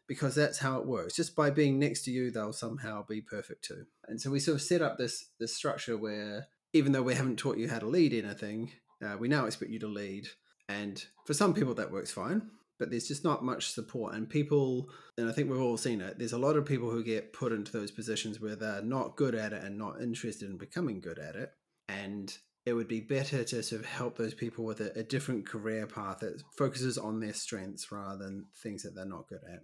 because 0.05 0.35
that's 0.35 0.57
how 0.57 0.79
it 0.79 0.85
works. 0.85 1.15
Just 1.15 1.33
by 1.33 1.49
being 1.49 1.79
next 1.79 2.03
to 2.03 2.11
you, 2.11 2.29
they'll 2.29 2.51
somehow 2.51 3.05
be 3.07 3.21
perfect 3.21 3.63
too. 3.63 3.85
And 4.09 4.19
so 4.19 4.31
we 4.31 4.41
sort 4.41 4.55
of 4.55 4.61
set 4.61 4.81
up 4.81 4.97
this 4.97 5.29
this 5.39 5.55
structure 5.55 5.95
where, 5.97 6.47
even 6.73 6.91
though 6.91 7.03
we 7.03 7.15
haven't 7.15 7.39
taught 7.39 7.57
you 7.57 7.69
how 7.69 7.79
to 7.79 7.87
lead 7.87 8.13
anything, 8.13 8.73
uh, 9.01 9.15
we 9.17 9.29
now 9.29 9.45
expect 9.45 9.71
you 9.71 9.79
to 9.79 9.87
lead. 9.87 10.27
And 10.67 11.01
for 11.25 11.33
some 11.33 11.53
people, 11.53 11.75
that 11.75 11.89
works 11.89 12.11
fine 12.11 12.49
but 12.81 12.89
there's 12.89 13.07
just 13.07 13.23
not 13.23 13.45
much 13.45 13.69
support. 13.69 14.15
And 14.15 14.27
people, 14.27 14.89
and 15.15 15.29
I 15.29 15.33
think 15.33 15.51
we've 15.51 15.61
all 15.61 15.77
seen 15.77 16.01
it, 16.01 16.17
there's 16.17 16.33
a 16.33 16.39
lot 16.39 16.55
of 16.55 16.65
people 16.65 16.89
who 16.89 17.03
get 17.03 17.31
put 17.31 17.51
into 17.51 17.71
those 17.71 17.91
positions 17.91 18.41
where 18.41 18.55
they're 18.55 18.81
not 18.81 19.15
good 19.15 19.35
at 19.35 19.53
it 19.53 19.63
and 19.63 19.77
not 19.77 20.01
interested 20.01 20.49
in 20.49 20.57
becoming 20.57 20.99
good 20.99 21.19
at 21.19 21.35
it. 21.35 21.51
And 21.87 22.35
it 22.65 22.73
would 22.73 22.87
be 22.87 22.99
better 22.99 23.43
to 23.43 23.61
sort 23.61 23.81
of 23.81 23.85
help 23.85 24.17
those 24.17 24.33
people 24.33 24.65
with 24.65 24.81
a, 24.81 24.97
a 24.97 25.03
different 25.03 25.47
career 25.47 25.85
path 25.85 26.21
that 26.21 26.41
focuses 26.57 26.97
on 26.97 27.19
their 27.19 27.33
strengths 27.33 27.91
rather 27.91 28.17
than 28.17 28.47
things 28.63 28.81
that 28.81 28.95
they're 28.95 29.05
not 29.05 29.27
good 29.27 29.41
at. 29.47 29.59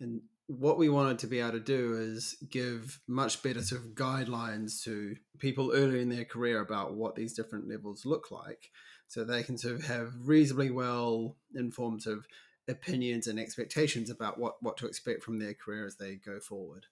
And 0.00 0.22
what 0.46 0.78
we 0.78 0.88
wanted 0.88 1.18
to 1.18 1.26
be 1.26 1.40
able 1.40 1.52
to 1.52 1.60
do 1.60 1.92
is 1.92 2.38
give 2.50 3.00
much 3.06 3.42
better 3.42 3.60
sort 3.60 3.82
of 3.82 3.88
guidelines 3.88 4.82
to 4.84 5.14
people 5.38 5.72
early 5.74 6.00
in 6.00 6.08
their 6.08 6.24
career 6.24 6.62
about 6.62 6.94
what 6.94 7.16
these 7.16 7.34
different 7.34 7.68
levels 7.68 8.06
look 8.06 8.30
like 8.30 8.70
so 9.14 9.22
they 9.22 9.44
can 9.44 9.56
sort 9.56 9.76
of 9.76 9.84
have 9.84 10.12
reasonably 10.24 10.72
well 10.72 11.36
informed 11.54 12.04
of 12.08 12.26
opinions 12.66 13.28
and 13.28 13.38
expectations 13.38 14.10
about 14.10 14.40
what 14.40 14.60
what 14.60 14.76
to 14.76 14.86
expect 14.86 15.22
from 15.22 15.38
their 15.38 15.54
career 15.54 15.86
as 15.86 15.94
they 15.94 16.16
go 16.16 16.40
forward. 16.40 16.86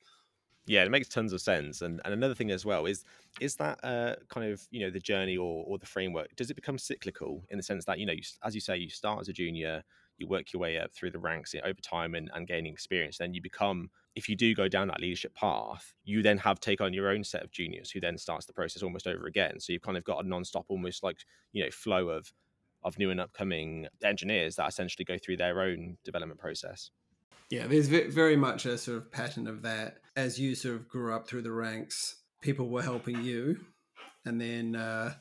Yeah 0.67 0.85
it 0.85 0.91
makes 0.93 1.09
tons 1.09 1.33
of 1.33 1.41
sense. 1.41 1.83
And 1.83 2.01
and 2.05 2.15
another 2.15 2.37
thing 2.37 2.53
as 2.53 2.65
well 2.65 2.87
is 2.87 3.05
is 3.41 3.57
that 3.57 3.81
uh, 3.83 4.15
kind 4.29 4.53
of 4.53 4.63
you 4.71 4.83
know 4.83 4.91
the 4.91 5.01
journey 5.01 5.37
or, 5.37 5.65
or 5.67 5.79
the 5.79 5.87
framework 5.87 6.37
does 6.37 6.49
it 6.49 6.55
become 6.55 6.79
cyclical 6.79 7.43
in 7.51 7.57
the 7.57 7.63
sense 7.65 7.85
that 7.87 7.99
you 7.99 8.07
know 8.07 8.13
you, 8.13 8.23
as 8.45 8.55
you 8.55 8.61
say 8.61 8.77
you 8.77 8.89
start 8.89 9.21
as 9.21 9.29
a 9.29 9.33
junior 9.33 9.83
you 10.19 10.27
work 10.27 10.53
your 10.53 10.61
way 10.61 10.79
up 10.79 10.93
through 10.93 11.11
the 11.11 11.19
ranks 11.19 11.55
over 11.65 11.81
time 11.81 12.15
and, 12.15 12.31
and 12.35 12.47
gaining 12.47 12.73
experience 12.73 13.19
then 13.19 13.35
you 13.35 13.43
become 13.43 13.91
if 14.15 14.29
you 14.29 14.37
do 14.37 14.55
go 14.55 14.69
down 14.69 14.89
that 14.89 15.01
leadership 15.01 15.35
path, 15.35 15.95
you 16.05 16.23
then 16.23 16.39
have 16.39 16.61
take 16.61 16.81
on 16.81 16.93
your 16.93 17.09
own 17.09 17.25
set 17.25 17.43
of 17.43 17.51
juniors 17.51 17.91
who 17.91 18.01
then 18.01 18.19
starts 18.19 18.47
the 18.47 18.53
process 18.53 18.83
almost 18.83 19.07
over 19.07 19.27
again. 19.27 19.59
So 19.59 19.73
you've 19.73 19.83
kind 19.83 19.97
of 19.97 20.05
got 20.05 20.25
a 20.25 20.29
non-stop, 20.29 20.67
almost 20.69 21.03
like 21.03 21.19
you 21.53 21.65
know, 21.65 21.71
flow 21.71 22.09
of 22.09 22.33
of 22.85 22.99
new 22.99 23.11
and 23.11 23.21
upcoming 23.21 23.87
engineers 24.03 24.57
that 24.57 24.69
essentially 24.69 25.05
go 25.05 25.17
through 25.17 25.37
their 25.37 25.61
own 25.61 25.97
development 26.05 26.41
process. 26.41 26.91
Yeah, 27.49 27.67
there's 27.69 27.87
very 27.89 28.37
much 28.37 28.67
a 28.67 28.77
sort 28.77 28.97
of 28.99 29.13
pattern 29.13 29.47
of 29.47 29.63
that. 29.63 29.99
As 30.17 30.39
you 30.39 30.55
sort 30.55 30.75
of 30.75 30.89
grew 30.89 31.15
up 31.15 31.29
through 31.29 31.43
the 31.43 31.53
ranks, 31.53 32.17
people 32.41 32.69
were 32.69 32.83
helping 32.83 33.23
you, 33.23 33.61
and 34.25 34.41
then 34.41 34.75
uh, 34.75 35.15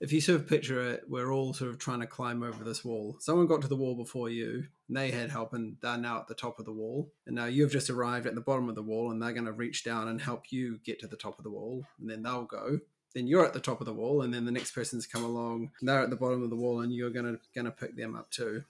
if 0.00 0.12
you 0.12 0.20
sort 0.20 0.40
of 0.40 0.46
picture 0.46 0.82
it, 0.90 1.04
we're 1.08 1.32
all 1.32 1.54
sort 1.54 1.70
of 1.70 1.78
trying 1.78 2.00
to 2.00 2.06
climb 2.06 2.42
over 2.42 2.62
this 2.62 2.84
wall. 2.84 3.16
Someone 3.18 3.46
got 3.46 3.62
to 3.62 3.68
the 3.68 3.76
wall 3.76 3.94
before 3.94 4.28
you, 4.28 4.66
and 4.88 4.96
they 4.96 5.10
had 5.10 5.30
help, 5.30 5.54
and 5.54 5.76
they're 5.80 5.96
now 5.96 6.18
at 6.18 6.28
the 6.28 6.34
top 6.34 6.58
of 6.58 6.66
the 6.66 6.72
wall. 6.72 7.10
And 7.26 7.34
now 7.34 7.46
you've 7.46 7.72
just 7.72 7.88
arrived 7.88 8.26
at 8.26 8.34
the 8.34 8.40
bottom 8.42 8.68
of 8.68 8.74
the 8.74 8.82
wall, 8.82 9.10
and 9.10 9.22
they're 9.22 9.32
going 9.32 9.46
to 9.46 9.52
reach 9.52 9.84
down 9.84 10.08
and 10.08 10.20
help 10.20 10.52
you 10.52 10.78
get 10.84 11.00
to 11.00 11.06
the 11.06 11.16
top 11.16 11.38
of 11.38 11.44
the 11.44 11.50
wall. 11.50 11.84
And 11.98 12.10
then 12.10 12.22
they'll 12.22 12.44
go. 12.44 12.80
Then 13.14 13.26
you're 13.26 13.46
at 13.46 13.54
the 13.54 13.60
top 13.60 13.80
of 13.80 13.86
the 13.86 13.94
wall, 13.94 14.20
and 14.20 14.34
then 14.34 14.44
the 14.44 14.52
next 14.52 14.72
person's 14.72 15.06
come 15.06 15.24
along. 15.24 15.70
They're 15.80 16.02
at 16.02 16.10
the 16.10 16.16
bottom 16.16 16.42
of 16.42 16.50
the 16.50 16.56
wall, 16.56 16.80
and 16.80 16.92
you're 16.92 17.10
going 17.10 17.24
to 17.24 17.40
going 17.54 17.64
to 17.64 17.70
pick 17.70 17.96
them 17.96 18.14
up 18.14 18.30
too. 18.30 18.64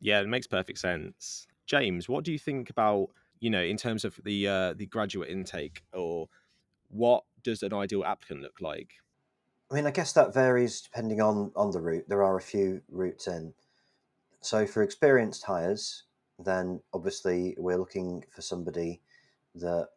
Yeah, 0.00 0.20
it 0.20 0.28
makes 0.28 0.48
perfect 0.48 0.80
sense. 0.80 1.46
James, 1.66 2.08
what 2.08 2.24
do 2.24 2.32
you 2.32 2.38
think 2.38 2.70
about 2.70 3.10
you 3.38 3.50
know 3.50 3.62
in 3.62 3.76
terms 3.76 4.04
of 4.04 4.18
the 4.24 4.48
uh, 4.48 4.74
the 4.74 4.86
graduate 4.86 5.30
intake, 5.30 5.84
or 5.92 6.28
what 6.88 7.22
does 7.44 7.62
an 7.62 7.72
ideal 7.72 8.04
applicant 8.04 8.42
look 8.42 8.60
like? 8.60 8.94
I 9.70 9.74
mean, 9.74 9.86
I 9.86 9.90
guess 9.90 10.12
that 10.12 10.32
varies 10.32 10.80
depending 10.80 11.20
on 11.20 11.50
on 11.56 11.72
the 11.72 11.80
route. 11.80 12.08
There 12.08 12.22
are 12.22 12.36
a 12.36 12.42
few 12.42 12.82
routes 12.88 13.26
in. 13.26 13.52
So 14.40 14.66
for 14.66 14.82
experienced 14.82 15.44
hires, 15.44 16.04
then 16.38 16.80
obviously 16.92 17.56
we're 17.58 17.78
looking 17.78 18.24
for 18.30 18.42
somebody 18.42 19.00
that 19.56 19.88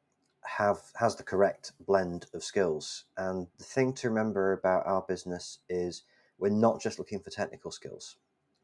have 0.44 0.80
has 0.96 1.16
the 1.16 1.24
correct 1.24 1.74
blend 1.86 2.26
of 2.34 2.44
skills. 2.44 3.06
And 3.18 3.48
the 3.58 3.64
thing 3.64 3.94
to 3.94 4.10
remember 4.10 4.54
about 4.54 4.88
our 4.88 5.04
business 5.08 5.60
is 5.70 6.04
we're 6.40 6.50
not 6.50 6.82
just 6.82 6.98
looking 6.98 7.20
for 7.20 7.30
technical 7.30 7.72
skills. 7.72 8.16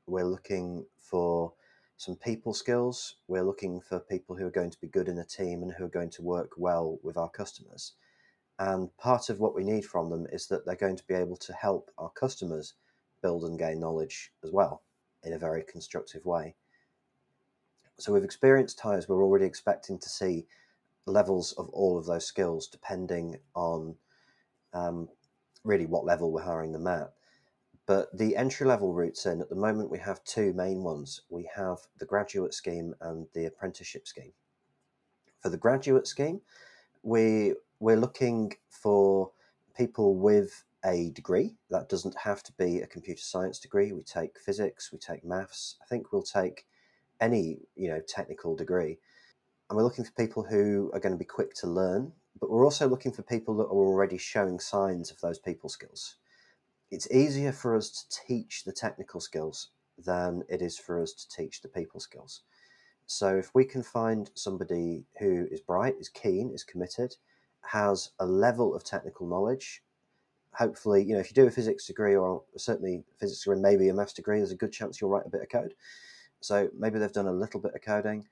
We're 0.07 0.25
looking 0.25 0.85
for 0.97 1.53
some 1.97 2.15
people 2.15 2.53
skills. 2.53 3.17
We're 3.27 3.43
looking 3.43 3.79
for 3.79 3.99
people 3.99 4.35
who 4.35 4.47
are 4.47 4.51
going 4.51 4.71
to 4.71 4.81
be 4.81 4.87
good 4.87 5.07
in 5.07 5.19
a 5.19 5.25
team 5.25 5.61
and 5.61 5.71
who 5.73 5.85
are 5.85 5.89
going 5.89 6.09
to 6.11 6.23
work 6.23 6.51
well 6.57 6.97
with 7.03 7.17
our 7.17 7.29
customers. 7.29 7.93
And 8.59 8.95
part 8.97 9.29
of 9.29 9.39
what 9.39 9.55
we 9.55 9.63
need 9.63 9.85
from 9.85 10.09
them 10.09 10.27
is 10.31 10.47
that 10.47 10.65
they're 10.65 10.75
going 10.75 10.95
to 10.95 11.07
be 11.07 11.13
able 11.13 11.37
to 11.37 11.53
help 11.53 11.91
our 11.97 12.09
customers 12.11 12.73
build 13.21 13.43
and 13.43 13.59
gain 13.59 13.79
knowledge 13.79 14.31
as 14.43 14.51
well 14.51 14.83
in 15.23 15.33
a 15.33 15.39
very 15.39 15.63
constructive 15.63 16.25
way. 16.25 16.55
So, 17.97 18.13
with 18.13 18.23
experienced 18.23 18.79
hires, 18.79 19.07
we're 19.07 19.23
already 19.23 19.45
expecting 19.45 19.99
to 19.99 20.09
see 20.09 20.45
levels 21.05 21.53
of 21.53 21.69
all 21.69 21.97
of 21.97 22.05
those 22.05 22.25
skills 22.25 22.67
depending 22.67 23.37
on 23.53 23.95
um, 24.73 25.07
really 25.63 25.85
what 25.85 26.05
level 26.05 26.31
we're 26.31 26.43
hiring 26.43 26.71
them 26.71 26.87
at. 26.87 27.13
But 27.85 28.17
the 28.17 28.35
entry 28.35 28.65
level 28.65 28.93
routes 28.93 29.25
in, 29.25 29.41
at 29.41 29.49
the 29.49 29.55
moment, 29.55 29.91
we 29.91 29.99
have 29.99 30.23
two 30.23 30.53
main 30.53 30.83
ones. 30.83 31.21
We 31.29 31.49
have 31.55 31.77
the 31.99 32.05
graduate 32.05 32.53
scheme 32.53 32.95
and 33.01 33.27
the 33.33 33.45
apprenticeship 33.45 34.07
scheme. 34.07 34.33
For 35.39 35.49
the 35.49 35.57
graduate 35.57 36.07
scheme, 36.07 36.41
we 37.03 37.53
we're 37.79 37.97
looking 37.97 38.53
for 38.69 39.31
people 39.75 40.15
with 40.15 40.63
a 40.85 41.11
degree. 41.11 41.55
That 41.69 41.89
doesn't 41.89 42.17
have 42.17 42.43
to 42.43 42.53
be 42.53 42.79
a 42.79 42.87
computer 42.87 43.21
science 43.21 43.59
degree. 43.59 43.91
We 43.91 44.03
take 44.03 44.39
physics, 44.39 44.91
we 44.91 44.99
take 44.99 45.25
maths. 45.25 45.77
I 45.81 45.85
think 45.85 46.11
we'll 46.11 46.23
take 46.23 46.65
any 47.21 47.59
you 47.75 47.89
know 47.89 48.01
technical 48.07 48.55
degree, 48.55 48.99
and 49.69 49.77
we're 49.77 49.83
looking 49.83 50.05
for 50.05 50.11
people 50.11 50.43
who 50.43 50.91
are 50.93 50.99
going 50.99 51.13
to 51.13 51.19
be 51.19 51.25
quick 51.25 51.53
to 51.55 51.67
learn. 51.67 52.11
But 52.39 52.49
we're 52.51 52.65
also 52.65 52.87
looking 52.87 53.13
for 53.13 53.23
people 53.23 53.55
that 53.57 53.63
are 53.63 53.69
already 53.69 54.17
showing 54.17 54.59
signs 54.59 55.09
of 55.09 55.19
those 55.21 55.39
people 55.39 55.69
skills. 55.69 56.17
It's 56.91 57.09
easier 57.11 57.51
for 57.51 57.75
us 57.75 57.89
to 57.91 58.21
teach 58.27 58.63
the 58.63 58.73
technical 58.73 59.19
skills 59.19 59.69
than 59.97 60.43
it 60.49 60.61
is 60.61 60.77
for 60.77 61.01
us 61.01 61.13
to 61.13 61.29
teach 61.29 61.61
the 61.61 61.69
people 61.69 61.99
skills. 61.99 62.41
So 63.05 63.37
if 63.37 63.51
we 63.53 63.65
can 63.65 63.83
find 63.83 64.29
somebody 64.35 65.05
who 65.19 65.47
is 65.51 65.61
bright, 65.61 65.95
is 65.99 66.09
keen, 66.09 66.51
is 66.53 66.63
committed, 66.63 67.15
has 67.67 68.11
a 68.19 68.25
level 68.25 68.75
of 68.75 68.83
technical 68.83 69.27
knowledge. 69.27 69.83
Hopefully, 70.53 71.03
you 71.03 71.13
know, 71.13 71.19
if 71.19 71.29
you 71.29 71.35
do 71.35 71.47
a 71.47 71.51
physics 71.51 71.85
degree 71.85 72.15
or 72.15 72.43
certainly 72.57 73.03
physics 73.19 73.43
degree, 73.43 73.59
maybe 73.59 73.89
a 73.89 73.93
maths 73.93 74.13
degree, 74.13 74.37
there's 74.37 74.51
a 74.51 74.55
good 74.55 74.71
chance 74.71 75.01
you'll 75.01 75.09
write 75.09 75.25
a 75.25 75.29
bit 75.29 75.41
of 75.41 75.49
code. 75.49 75.73
So 76.39 76.69
maybe 76.77 76.99
they've 76.99 77.11
done 77.11 77.27
a 77.27 77.33
little 77.33 77.59
bit 77.59 77.75
of 77.75 77.81
coding, 77.81 78.25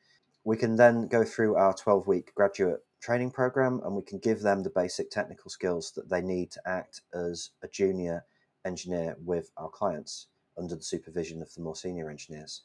we 0.44 0.58
can 0.58 0.76
then 0.76 1.08
go 1.08 1.24
through 1.24 1.56
our 1.56 1.74
12 1.74 2.08
week 2.08 2.34
graduate 2.36 2.80
training 3.02 3.32
program 3.32 3.82
and 3.84 3.96
we 3.96 4.02
can 4.02 4.20
give 4.20 4.42
them 4.42 4.64
the 4.64 4.70
basic 4.70 5.10
technical 5.10 5.50
skills 5.50 5.92
that 5.92 6.10
they 6.10 6.22
need 6.22 6.52
to 6.52 6.62
act 6.66 7.02
as 7.14 7.52
a 7.62 7.68
junior 7.68 8.26
engineer 8.66 9.16
with 9.24 9.52
our 9.58 9.70
clients 9.70 10.28
under 10.58 10.76
the 10.76 10.84
supervision 10.84 11.42
of 11.42 11.54
the 11.54 11.62
more 11.62 11.76
senior 11.76 12.10
engineers. 12.10 12.62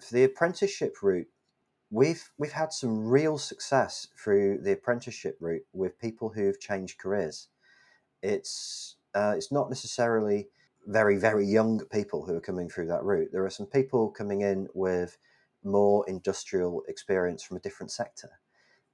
For 0.00 0.14
the 0.14 0.24
apprenticeship 0.24 1.02
route, 1.02 1.28
we've 1.90 2.30
we've 2.38 2.52
had 2.52 2.72
some 2.72 3.06
real 3.06 3.38
success 3.38 4.08
through 4.18 4.58
the 4.58 4.72
apprenticeship 4.72 5.36
route 5.40 5.64
with 5.72 5.98
people 5.98 6.28
who've 6.30 6.60
changed 6.60 6.98
careers. 6.98 7.48
It's 8.22 8.96
uh, 9.14 9.34
it's 9.36 9.52
not 9.52 9.68
necessarily 9.68 10.48
very 10.86 11.16
very 11.16 11.46
young 11.46 11.80
people 11.92 12.24
who 12.24 12.34
are 12.34 12.40
coming 12.40 12.68
through 12.68 12.86
that 12.88 13.04
route. 13.04 13.30
There 13.32 13.44
are 13.44 13.50
some 13.50 13.66
people 13.66 14.10
coming 14.10 14.42
in 14.42 14.68
with 14.74 15.18
more 15.64 16.08
industrial 16.08 16.82
experience 16.88 17.42
from 17.42 17.56
a 17.56 17.60
different 17.60 17.90
sector, 17.90 18.30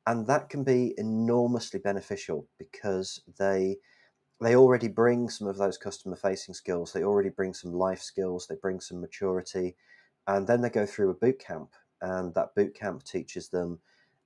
and 0.06 0.26
that 0.26 0.48
can 0.48 0.64
be 0.64 0.94
enormously 0.98 1.80
beneficial 1.80 2.46
because 2.58 3.22
they 3.38 3.78
they 4.40 4.56
already 4.56 4.88
bring 4.88 5.28
some 5.28 5.46
of 5.46 5.56
those 5.56 5.78
customer 5.78 6.16
facing 6.16 6.54
skills. 6.54 6.92
They 6.92 7.04
already 7.04 7.30
bring 7.30 7.54
some 7.54 7.72
life 7.72 8.02
skills. 8.02 8.46
They 8.46 8.56
bring 8.56 8.80
some 8.80 9.00
maturity, 9.00 9.76
and 10.26 10.46
then 10.46 10.60
they 10.60 10.70
go 10.70 10.84
through 10.84 11.10
a 11.10 11.14
boot 11.14 11.38
camp 11.38 11.70
and 12.02 12.34
that 12.34 12.54
boot 12.54 12.74
camp 12.74 13.02
teaches 13.04 13.48
them 13.48 13.78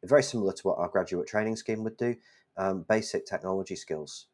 very 0.04 0.22
similar 0.22 0.52
to 0.52 0.62
what 0.68 0.78
our 0.78 0.88
graduate 0.88 1.28
training 1.28 1.56
scheme 1.56 1.84
would 1.84 1.96
do 1.96 2.16
um, 2.56 2.84
basic 2.88 3.26
technology 3.26 3.76
skills 3.76 4.26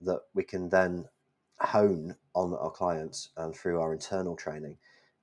that 0.00 0.20
we 0.34 0.44
can 0.44 0.68
then 0.68 1.04
hone 1.60 2.14
on 2.34 2.54
our 2.54 2.70
clients 2.70 3.30
and 3.36 3.54
through 3.54 3.80
our 3.80 3.92
internal 3.92 4.36
training. 4.36 4.76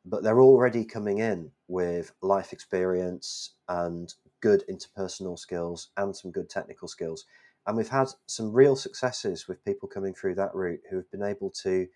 But 0.06 0.22
they're 0.24 0.42
already 0.42 0.86
coming 0.86 1.20
in 1.20 1.52
with 1.68 2.12
life 2.22 2.54
experience 2.54 3.54
and 3.70 4.14
good 4.42 4.64
interpersonal 4.70 5.40
skills 5.40 5.90
and 5.98 6.16
some 6.16 6.32
good 6.32 6.50
technical 6.50 6.88
skills. 6.88 7.26
And 7.66 7.76
we've 7.76 7.88
had 7.90 8.10
some 8.28 8.52
real 8.52 8.76
successes 8.76 9.48
with 9.48 9.64
people 9.66 9.88
coming 9.88 10.14
through 10.14 10.36
that 10.36 10.54
route 10.54 10.82
who 10.90 10.98
have 10.98 11.10
been 11.10 11.24
able 11.24 11.50
to 11.64 11.88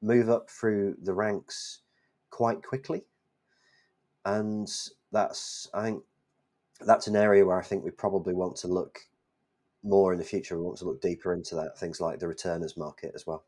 move 0.00 0.28
up 0.28 0.48
through 0.48 0.96
the 1.02 1.14
ranks 1.14 1.80
quite 2.30 2.62
quickly. 2.62 3.02
And 4.24 4.70
that's 5.12 5.68
I 5.74 5.82
think 5.82 6.02
that's 6.80 7.06
an 7.06 7.16
area 7.16 7.44
where 7.44 7.58
I 7.58 7.64
think 7.64 7.84
we 7.84 7.90
probably 7.90 8.34
want 8.34 8.56
to 8.56 8.68
look 8.68 9.00
more 9.82 10.12
in 10.12 10.18
the 10.18 10.24
future. 10.24 10.56
We 10.56 10.64
want 10.64 10.78
to 10.78 10.84
look 10.84 11.00
deeper 11.00 11.32
into 11.32 11.54
that 11.56 11.78
things 11.78 12.00
like 12.00 12.18
the 12.18 12.28
returners 12.28 12.76
market 12.76 13.12
as 13.14 13.26
well. 13.26 13.44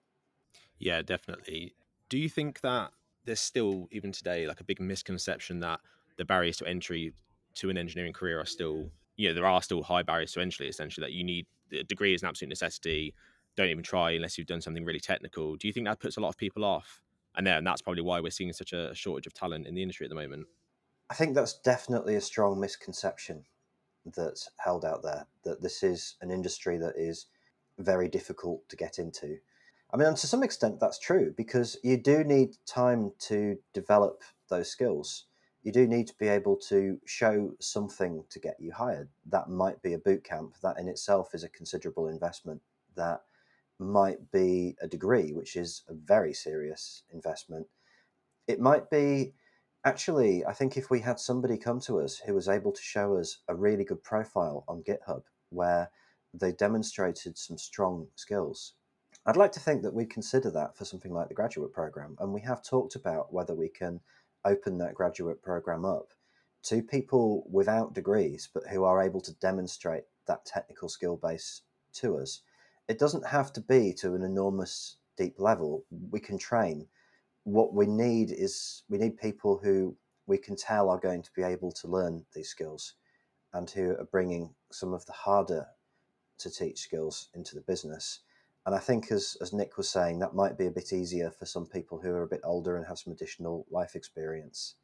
Yeah, 0.78 1.02
definitely. 1.02 1.74
Do 2.08 2.18
you 2.18 2.28
think 2.28 2.60
that 2.62 2.90
there's 3.24 3.40
still 3.40 3.88
even 3.92 4.12
today 4.12 4.46
like 4.46 4.60
a 4.60 4.64
big 4.64 4.80
misconception 4.80 5.60
that 5.60 5.80
the 6.16 6.24
barriers 6.24 6.56
to 6.58 6.66
entry 6.66 7.12
to 7.54 7.70
an 7.70 7.78
engineering 7.78 8.12
career 8.12 8.40
are 8.40 8.46
still 8.46 8.90
you 9.16 9.28
know 9.28 9.34
there 9.34 9.46
are 9.46 9.62
still 9.62 9.82
high 9.82 10.02
barriers 10.02 10.32
to 10.32 10.40
entry 10.40 10.68
essentially 10.68 11.04
that 11.04 11.12
you 11.12 11.24
need 11.24 11.46
a 11.72 11.84
degree 11.84 12.14
is 12.14 12.22
an 12.22 12.28
absolute 12.28 12.48
necessity 12.48 13.14
don't 13.56 13.68
even 13.68 13.82
try 13.82 14.12
unless 14.12 14.38
you've 14.38 14.46
done 14.46 14.60
something 14.60 14.84
really 14.84 15.00
technical 15.00 15.56
do 15.56 15.66
you 15.66 15.72
think 15.72 15.86
that 15.86 16.00
puts 16.00 16.16
a 16.16 16.20
lot 16.20 16.28
of 16.28 16.36
people 16.36 16.64
off 16.64 17.00
and 17.36 17.46
then 17.46 17.62
that's 17.64 17.82
probably 17.82 18.02
why 18.02 18.20
we're 18.20 18.30
seeing 18.30 18.52
such 18.52 18.72
a 18.72 18.94
shortage 18.94 19.26
of 19.26 19.34
talent 19.34 19.66
in 19.66 19.74
the 19.74 19.82
industry 19.82 20.04
at 20.04 20.10
the 20.10 20.14
moment 20.14 20.46
I 21.10 21.14
think 21.14 21.34
that's 21.34 21.54
definitely 21.54 22.14
a 22.14 22.20
strong 22.20 22.60
misconception 22.60 23.44
that's 24.06 24.48
held 24.58 24.84
out 24.84 25.02
there 25.02 25.26
that 25.44 25.60
this 25.60 25.82
is 25.82 26.14
an 26.20 26.30
industry 26.30 26.78
that 26.78 26.94
is 26.96 27.26
very 27.78 28.08
difficult 28.08 28.68
to 28.68 28.76
get 28.76 29.00
into. 29.00 29.38
I 29.92 29.96
mean, 29.96 30.06
and 30.06 30.16
to 30.16 30.26
some 30.28 30.44
extent, 30.44 30.78
that's 30.78 31.00
true 31.00 31.34
because 31.36 31.76
you 31.82 31.96
do 31.96 32.22
need 32.22 32.56
time 32.64 33.10
to 33.20 33.58
develop 33.74 34.22
those 34.48 34.70
skills. 34.70 35.24
You 35.64 35.72
do 35.72 35.88
need 35.88 36.06
to 36.06 36.14
be 36.16 36.28
able 36.28 36.56
to 36.68 36.98
show 37.06 37.54
something 37.58 38.22
to 38.30 38.38
get 38.38 38.56
you 38.60 38.72
hired. 38.72 39.08
That 39.26 39.48
might 39.48 39.82
be 39.82 39.94
a 39.94 39.98
boot 39.98 40.22
camp. 40.22 40.54
That 40.62 40.78
in 40.78 40.86
itself 40.86 41.34
is 41.34 41.42
a 41.42 41.48
considerable 41.48 42.06
investment. 42.06 42.62
That 42.94 43.22
might 43.80 44.30
be 44.30 44.76
a 44.80 44.86
degree, 44.86 45.32
which 45.32 45.56
is 45.56 45.82
a 45.88 45.94
very 45.94 46.34
serious 46.34 47.02
investment. 47.12 47.66
It 48.46 48.60
might 48.60 48.90
be 48.90 49.34
Actually, 49.84 50.44
I 50.44 50.52
think 50.52 50.76
if 50.76 50.90
we 50.90 51.00
had 51.00 51.18
somebody 51.18 51.56
come 51.56 51.80
to 51.80 52.00
us 52.00 52.18
who 52.18 52.34
was 52.34 52.48
able 52.48 52.70
to 52.70 52.82
show 52.82 53.16
us 53.16 53.38
a 53.48 53.54
really 53.54 53.84
good 53.84 54.02
profile 54.02 54.62
on 54.68 54.82
GitHub 54.82 55.22
where 55.48 55.90
they 56.34 56.52
demonstrated 56.52 57.38
some 57.38 57.56
strong 57.56 58.06
skills, 58.14 58.74
I'd 59.24 59.38
like 59.38 59.52
to 59.52 59.60
think 59.60 59.82
that 59.82 59.94
we'd 59.94 60.10
consider 60.10 60.50
that 60.50 60.76
for 60.76 60.84
something 60.84 61.14
like 61.14 61.28
the 61.28 61.34
graduate 61.34 61.72
program. 61.72 62.14
And 62.20 62.32
we 62.32 62.42
have 62.42 62.62
talked 62.62 62.94
about 62.94 63.32
whether 63.32 63.54
we 63.54 63.70
can 63.70 64.00
open 64.44 64.76
that 64.78 64.94
graduate 64.94 65.42
program 65.42 65.86
up 65.86 66.12
to 66.64 66.82
people 66.82 67.46
without 67.50 67.94
degrees, 67.94 68.50
but 68.52 68.66
who 68.66 68.84
are 68.84 69.02
able 69.02 69.22
to 69.22 69.34
demonstrate 69.34 70.04
that 70.26 70.44
technical 70.44 70.90
skill 70.90 71.16
base 71.16 71.62
to 71.94 72.18
us. 72.18 72.42
It 72.86 72.98
doesn't 72.98 73.26
have 73.26 73.50
to 73.54 73.62
be 73.62 73.94
to 73.94 74.14
an 74.14 74.24
enormous 74.24 74.96
deep 75.16 75.38
level. 75.38 75.86
We 76.10 76.20
can 76.20 76.36
train 76.36 76.86
what 77.44 77.74
we 77.74 77.86
need 77.86 78.30
is 78.30 78.82
we 78.88 78.98
need 78.98 79.16
people 79.18 79.58
who 79.62 79.96
we 80.26 80.38
can 80.38 80.56
tell 80.56 80.90
are 80.90 80.98
going 80.98 81.22
to 81.22 81.30
be 81.34 81.42
able 81.42 81.72
to 81.72 81.88
learn 81.88 82.24
these 82.34 82.48
skills 82.48 82.94
and 83.52 83.68
who 83.70 83.92
are 83.92 84.08
bringing 84.12 84.54
some 84.70 84.92
of 84.92 85.04
the 85.06 85.12
harder 85.12 85.66
to 86.38 86.50
teach 86.50 86.80
skills 86.80 87.28
into 87.34 87.54
the 87.54 87.60
business. 87.62 88.20
And 88.66 88.74
I 88.74 88.78
think, 88.78 89.10
as, 89.10 89.36
as 89.40 89.52
Nick 89.52 89.76
was 89.76 89.88
saying, 89.88 90.18
that 90.18 90.34
might 90.34 90.58
be 90.58 90.66
a 90.66 90.70
bit 90.70 90.92
easier 90.92 91.30
for 91.30 91.46
some 91.46 91.66
people 91.66 91.98
who 91.98 92.10
are 92.10 92.22
a 92.22 92.28
bit 92.28 92.42
older 92.44 92.76
and 92.76 92.86
have 92.86 92.98
some 92.98 93.12
additional 93.12 93.66
life 93.70 93.96
experience. 93.96 94.74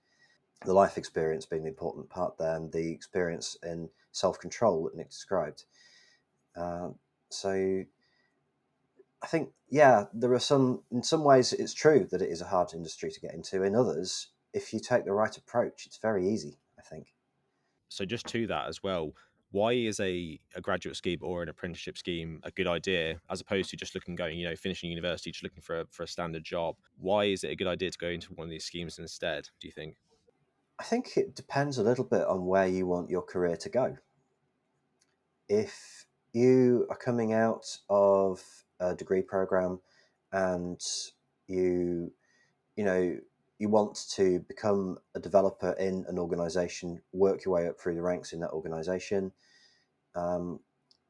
The 0.64 0.72
life 0.72 0.96
experience 0.96 1.44
being 1.44 1.62
the 1.62 1.68
important 1.68 2.08
part 2.08 2.38
there, 2.38 2.56
and 2.56 2.72
the 2.72 2.90
experience 2.90 3.56
in 3.62 3.90
self 4.12 4.40
control 4.40 4.84
that 4.84 4.96
Nick 4.96 5.10
described. 5.10 5.64
Uh, 6.56 6.88
so 7.30 7.84
I 9.22 9.26
think, 9.26 9.50
yeah, 9.68 10.04
there 10.12 10.32
are 10.32 10.38
some, 10.38 10.82
in 10.90 11.02
some 11.02 11.24
ways, 11.24 11.52
it's 11.52 11.74
true 11.74 12.06
that 12.10 12.22
it 12.22 12.30
is 12.30 12.40
a 12.40 12.46
hard 12.46 12.74
industry 12.74 13.10
to 13.10 13.20
get 13.20 13.34
into. 13.34 13.62
In 13.62 13.74
others, 13.74 14.28
if 14.52 14.72
you 14.72 14.80
take 14.80 15.04
the 15.04 15.12
right 15.12 15.36
approach, 15.36 15.86
it's 15.86 15.98
very 15.98 16.28
easy, 16.28 16.58
I 16.78 16.82
think. 16.82 17.14
So, 17.88 18.04
just 18.04 18.26
to 18.28 18.46
that 18.48 18.68
as 18.68 18.82
well, 18.82 19.12
why 19.52 19.72
is 19.72 20.00
a, 20.00 20.38
a 20.54 20.60
graduate 20.60 20.96
scheme 20.96 21.20
or 21.22 21.42
an 21.42 21.48
apprenticeship 21.48 21.96
scheme 21.96 22.40
a 22.42 22.50
good 22.50 22.66
idea 22.66 23.20
as 23.30 23.40
opposed 23.40 23.70
to 23.70 23.76
just 23.76 23.94
looking 23.94 24.14
going, 24.14 24.38
you 24.38 24.48
know, 24.48 24.56
finishing 24.56 24.90
university, 24.90 25.30
just 25.30 25.42
looking 25.42 25.62
for 25.62 25.80
a, 25.80 25.86
for 25.86 26.02
a 26.02 26.08
standard 26.08 26.44
job? 26.44 26.76
Why 26.98 27.24
is 27.24 27.44
it 27.44 27.50
a 27.52 27.56
good 27.56 27.66
idea 27.66 27.90
to 27.90 27.98
go 27.98 28.08
into 28.08 28.34
one 28.34 28.46
of 28.46 28.50
these 28.50 28.64
schemes 28.64 28.98
instead, 28.98 29.48
do 29.60 29.68
you 29.68 29.72
think? 29.72 29.96
I 30.78 30.84
think 30.84 31.16
it 31.16 31.34
depends 31.34 31.78
a 31.78 31.82
little 31.82 32.04
bit 32.04 32.26
on 32.26 32.44
where 32.44 32.66
you 32.66 32.86
want 32.86 33.08
your 33.08 33.22
career 33.22 33.56
to 33.56 33.68
go. 33.68 33.96
If 35.48 36.06
you 36.32 36.86
are 36.90 36.96
coming 36.96 37.32
out 37.32 37.78
of 37.88 38.42
a 38.80 38.94
degree 38.94 39.22
program 39.22 39.80
and 40.32 40.80
you 41.46 42.12
you 42.76 42.84
know 42.84 43.16
you 43.58 43.68
want 43.68 44.06
to 44.10 44.40
become 44.40 44.98
a 45.14 45.20
developer 45.20 45.72
in 45.72 46.04
an 46.08 46.18
organization 46.18 47.00
work 47.12 47.44
your 47.44 47.54
way 47.54 47.68
up 47.68 47.78
through 47.78 47.94
the 47.94 48.02
ranks 48.02 48.32
in 48.32 48.40
that 48.40 48.50
organization 48.50 49.32
um, 50.14 50.60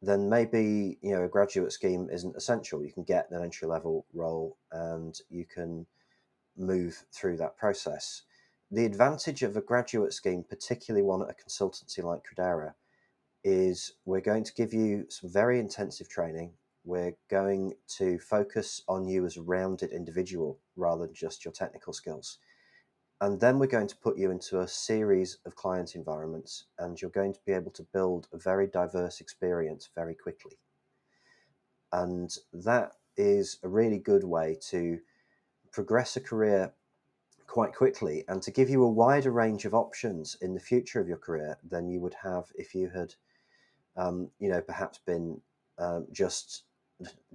then 0.02 0.28
maybe 0.28 0.98
you 1.00 1.14
know 1.14 1.24
a 1.24 1.28
graduate 1.28 1.72
scheme 1.72 2.08
isn't 2.12 2.36
essential. 2.36 2.84
You 2.84 2.92
can 2.92 3.04
get 3.04 3.30
an 3.30 3.42
entry 3.42 3.66
level 3.68 4.04
role 4.12 4.56
and 4.72 5.18
you 5.30 5.44
can 5.44 5.86
move 6.56 7.04
through 7.12 7.38
that 7.38 7.56
process. 7.56 8.22
The 8.70 8.84
advantage 8.84 9.42
of 9.42 9.56
a 9.56 9.60
graduate 9.60 10.12
scheme 10.12 10.44
particularly 10.48 11.04
one 11.04 11.22
at 11.22 11.30
a 11.30 11.34
consultancy 11.34 12.02
like 12.02 12.22
Credera 12.24 12.74
is 13.44 13.92
we're 14.04 14.20
going 14.20 14.44
to 14.44 14.54
give 14.54 14.74
you 14.74 15.06
some 15.08 15.30
very 15.30 15.60
intensive 15.60 16.08
training 16.08 16.52
we're 16.86 17.16
going 17.28 17.74
to 17.98 18.18
focus 18.18 18.80
on 18.88 19.06
you 19.06 19.26
as 19.26 19.36
a 19.36 19.42
rounded 19.42 19.90
individual 19.90 20.58
rather 20.76 21.04
than 21.04 21.14
just 21.14 21.44
your 21.44 21.52
technical 21.52 21.92
skills. 21.92 22.38
And 23.20 23.40
then 23.40 23.58
we're 23.58 23.66
going 23.66 23.88
to 23.88 23.96
put 23.96 24.16
you 24.16 24.30
into 24.30 24.60
a 24.60 24.68
series 24.68 25.38
of 25.46 25.56
client 25.56 25.94
environments, 25.94 26.66
and 26.78 27.00
you're 27.00 27.10
going 27.10 27.32
to 27.32 27.40
be 27.44 27.52
able 27.52 27.72
to 27.72 27.82
build 27.92 28.28
a 28.32 28.38
very 28.38 28.66
diverse 28.66 29.20
experience 29.20 29.88
very 29.94 30.14
quickly. 30.14 30.58
And 31.92 32.30
that 32.52 32.92
is 33.16 33.58
a 33.64 33.68
really 33.68 33.98
good 33.98 34.22
way 34.22 34.56
to 34.70 35.00
progress 35.72 36.16
a 36.16 36.20
career 36.20 36.72
quite 37.46 37.74
quickly 37.74 38.24
and 38.28 38.42
to 38.42 38.50
give 38.50 38.68
you 38.68 38.84
a 38.84 38.90
wider 38.90 39.32
range 39.32 39.64
of 39.64 39.74
options 39.74 40.36
in 40.40 40.52
the 40.54 40.60
future 40.60 41.00
of 41.00 41.08
your 41.08 41.16
career 41.16 41.56
than 41.68 41.88
you 41.88 42.00
would 42.00 42.14
have 42.22 42.44
if 42.54 42.74
you 42.74 42.90
had, 42.90 43.14
um, 43.96 44.30
you 44.38 44.50
know, 44.50 44.60
perhaps 44.60 44.98
been 44.98 45.40
um, 45.78 46.06
just 46.12 46.64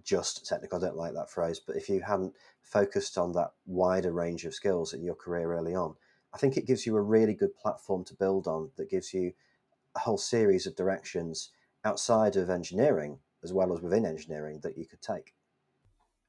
just 0.04 0.45
technical. 0.45 0.78
I 0.78 0.88
don't 0.88 0.97
like 0.97 1.13
that 1.13 1.30
phrase, 1.30 1.60
but 1.60 1.76
if 1.76 1.89
you 1.89 2.02
hadn't 2.02 2.34
focused 2.62 3.17
on 3.17 3.32
that 3.34 3.52
wider 3.65 4.12
range 4.12 4.45
of 4.45 4.54
skills 4.54 4.93
in 4.93 5.04
your 5.04 5.15
career 5.15 5.54
early 5.54 5.76
on, 5.76 5.95
I 6.34 6.38
think 6.38 6.58
it 6.58 6.67
gives 6.67 6.86
you 6.86 6.95
a 6.95 7.02
really 7.02 7.34
good 7.34 7.56
platform 7.56 8.04
to 8.06 8.13
build 8.15 8.47
on 8.47 8.71
that 8.78 8.89
gives 8.89 9.13
you 9.13 9.34
a 9.95 10.00
whole 10.00 10.17
series 10.17 10.65
of 10.65 10.76
directions 10.76 11.50
outside 11.84 12.36
of 12.36 12.50
engineering 12.50 13.19
as 13.43 13.52
well 13.52 13.74
as 13.74 13.82
within 13.82 14.06
engineering 14.06 14.60
that 14.63 14.78
you 14.78 14.86
could 14.86 15.02
take. 15.02 15.34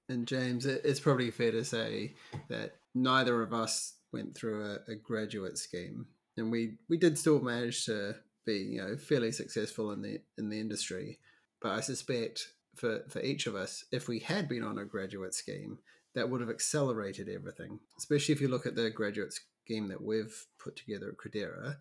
And 0.09 0.27
James, 0.27 0.67
it's 0.67 1.01
probably 1.01 1.31
fair 1.31 1.53
to 1.53 1.65
say 1.65 2.15
that 2.49 2.77
neither 2.95 3.43
of 3.43 3.53
us 3.53 3.95
went 4.13 4.35
through 4.35 4.65
a, 4.65 4.93
a 4.93 4.95
graduate 4.95 5.59
scheme. 5.59 6.07
and 6.37 6.51
we 6.51 6.75
we 6.89 6.97
did 6.97 7.19
still 7.19 7.41
manage 7.41 7.85
to 7.87 8.17
be 8.45 8.59
you 8.59 8.83
know 8.83 8.97
fairly 8.97 9.33
successful 9.33 9.93
in 9.93 10.03
the 10.03 10.21
in 10.37 10.49
the 10.49 10.61
industry. 10.61 11.19
But 11.61 11.73
I 11.73 11.81
suspect 11.81 12.49
for 12.75 13.05
for 13.09 13.21
each 13.21 13.47
of 13.47 13.55
us, 13.55 13.85
if 13.93 14.09
we 14.09 14.21
had 14.21 14.49
been 14.49 14.63
on 14.63 14.79
a 14.79 14.85
graduate 14.85 15.35
scheme, 15.35 15.79
that 16.15 16.29
would 16.29 16.41
have 16.41 16.51
accelerated 16.51 17.29
everything. 17.29 17.81
Especially 17.99 18.35
if 18.35 18.41
you 18.41 18.49
look 18.49 18.67
at 18.67 18.77
the 18.77 18.91
graduate 18.91 19.35
scheme 19.65 19.89
that 19.89 20.03
we've 20.03 20.47
put 20.59 20.77
together 20.77 21.09
at 21.09 21.17
Credera, 21.17 21.77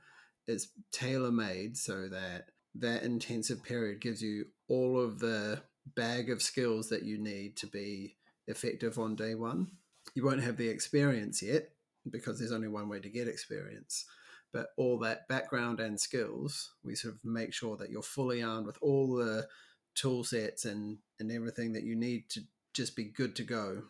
it's 0.48 0.70
tailor 0.92 1.32
made 1.32 1.78
so 1.78 2.08
that 2.10 2.50
that 2.76 3.04
intensive 3.04 3.64
period 3.64 4.02
gives 4.02 4.22
you 4.22 4.46
all 4.68 5.00
of 5.00 5.20
the 5.20 5.62
bag 5.96 6.30
of 6.30 6.42
skills 6.42 6.90
that 6.90 7.04
you 7.04 7.18
need 7.18 7.58
to 7.58 7.68
be 7.68 8.16
effective 8.48 8.98
on 8.98 9.16
day 9.16 9.36
one. 9.36 9.72
You 10.14 10.26
won't 10.26 10.44
have 10.44 10.58
the 10.58 10.70
experience 10.70 11.42
yet 11.42 11.70
because 12.10 12.40
there's 12.40 12.52
only 12.52 12.68
one 12.68 12.90
way 12.90 13.00
to 13.00 13.10
get 13.10 13.28
experience. 13.28 14.06
But 14.54 14.68
all 14.78 15.00
that 15.00 15.28
background 15.28 15.80
and 15.80 16.00
skills, 16.00 16.72
we 16.84 16.96
sort 16.96 17.14
of 17.16 17.20
make 17.24 17.54
sure 17.54 17.78
that 17.78 17.90
you're 17.90 18.02
fully 18.02 18.44
armed 18.44 18.66
with 18.66 18.78
all 18.82 19.16
the 19.16 19.48
tool 19.96 20.24
sets 20.24 20.66
and, 20.66 20.98
and 21.20 21.32
everything 21.32 21.74
that 21.74 21.84
you 21.84 21.96
need 21.96 22.30
to 22.30 22.42
just 22.74 22.96
be 22.96 23.06
good 23.06 23.36
to 23.36 23.44
go. 23.44 23.84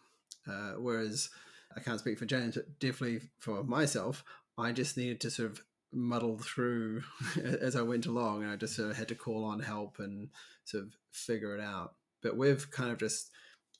Uh, 0.47 0.73
whereas 0.79 1.29
I 1.75 1.79
can't 1.79 1.99
speak 1.99 2.17
for 2.17 2.25
James, 2.25 2.55
but 2.55 2.79
definitely 2.79 3.29
for 3.39 3.63
myself, 3.63 4.23
I 4.57 4.71
just 4.71 4.97
needed 4.97 5.21
to 5.21 5.31
sort 5.31 5.51
of 5.51 5.61
muddle 5.93 6.37
through 6.37 7.03
as 7.43 7.75
I 7.75 7.81
went 7.81 8.05
along, 8.05 8.43
and 8.43 8.51
I 8.51 8.55
just 8.55 8.75
sort 8.75 8.91
of 8.91 8.97
had 8.97 9.07
to 9.09 9.15
call 9.15 9.45
on 9.45 9.59
help 9.59 9.99
and 9.99 10.29
sort 10.65 10.83
of 10.83 10.93
figure 11.11 11.55
it 11.55 11.61
out. 11.61 11.95
But 12.21 12.37
we've 12.37 12.69
kind 12.71 12.91
of 12.91 12.99
just 12.99 13.29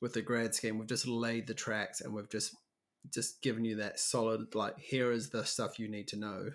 with 0.01 0.13
the 0.13 0.21
grad 0.21 0.55
scheme, 0.55 0.77
we've 0.77 0.87
just 0.87 1.07
laid 1.07 1.47
the 1.47 1.53
tracks, 1.53 2.01
and 2.01 2.13
we've 2.13 2.29
just 2.29 2.55
just 3.11 3.41
given 3.41 3.65
you 3.65 3.77
that 3.77 3.99
solid 3.99 4.53
like 4.53 4.77
here 4.79 5.11
is 5.11 5.29
the 5.29 5.43
stuff 5.43 5.79
you 5.79 5.87
need 5.87 6.07
to 6.09 6.17
know, 6.17 6.49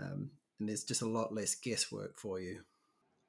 um, 0.00 0.30
and 0.58 0.68
there's 0.68 0.84
just 0.84 1.02
a 1.02 1.08
lot 1.08 1.34
less 1.34 1.54
guesswork 1.54 2.18
for 2.18 2.40
you. 2.40 2.60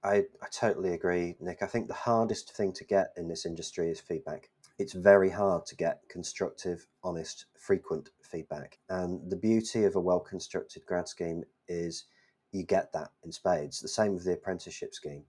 I, 0.03 0.25
I 0.41 0.47
totally 0.51 0.93
agree, 0.93 1.35
Nick. 1.39 1.61
I 1.61 1.67
think 1.67 1.87
the 1.87 1.93
hardest 1.93 2.55
thing 2.55 2.73
to 2.73 2.83
get 2.83 3.13
in 3.15 3.27
this 3.27 3.45
industry 3.45 3.89
is 3.89 3.99
feedback. 4.01 4.49
It's 4.77 4.93
very 4.93 5.29
hard 5.29 5.65
to 5.67 5.75
get 5.75 6.01
constructive, 6.09 6.87
honest, 7.03 7.45
frequent 7.57 8.09
feedback. 8.21 8.79
And 8.89 9.29
the 9.29 9.37
beauty 9.37 9.85
of 9.85 9.95
a 9.95 10.01
well 10.01 10.19
constructed 10.19 10.85
grad 10.85 11.07
scheme 11.07 11.43
is 11.67 12.05
you 12.51 12.63
get 12.63 12.91
that 12.93 13.11
in 13.23 13.31
spades. 13.31 13.79
The 13.79 13.87
same 13.87 14.13
with 14.13 14.25
the 14.25 14.33
apprenticeship 14.33 14.93
scheme. 14.93 15.23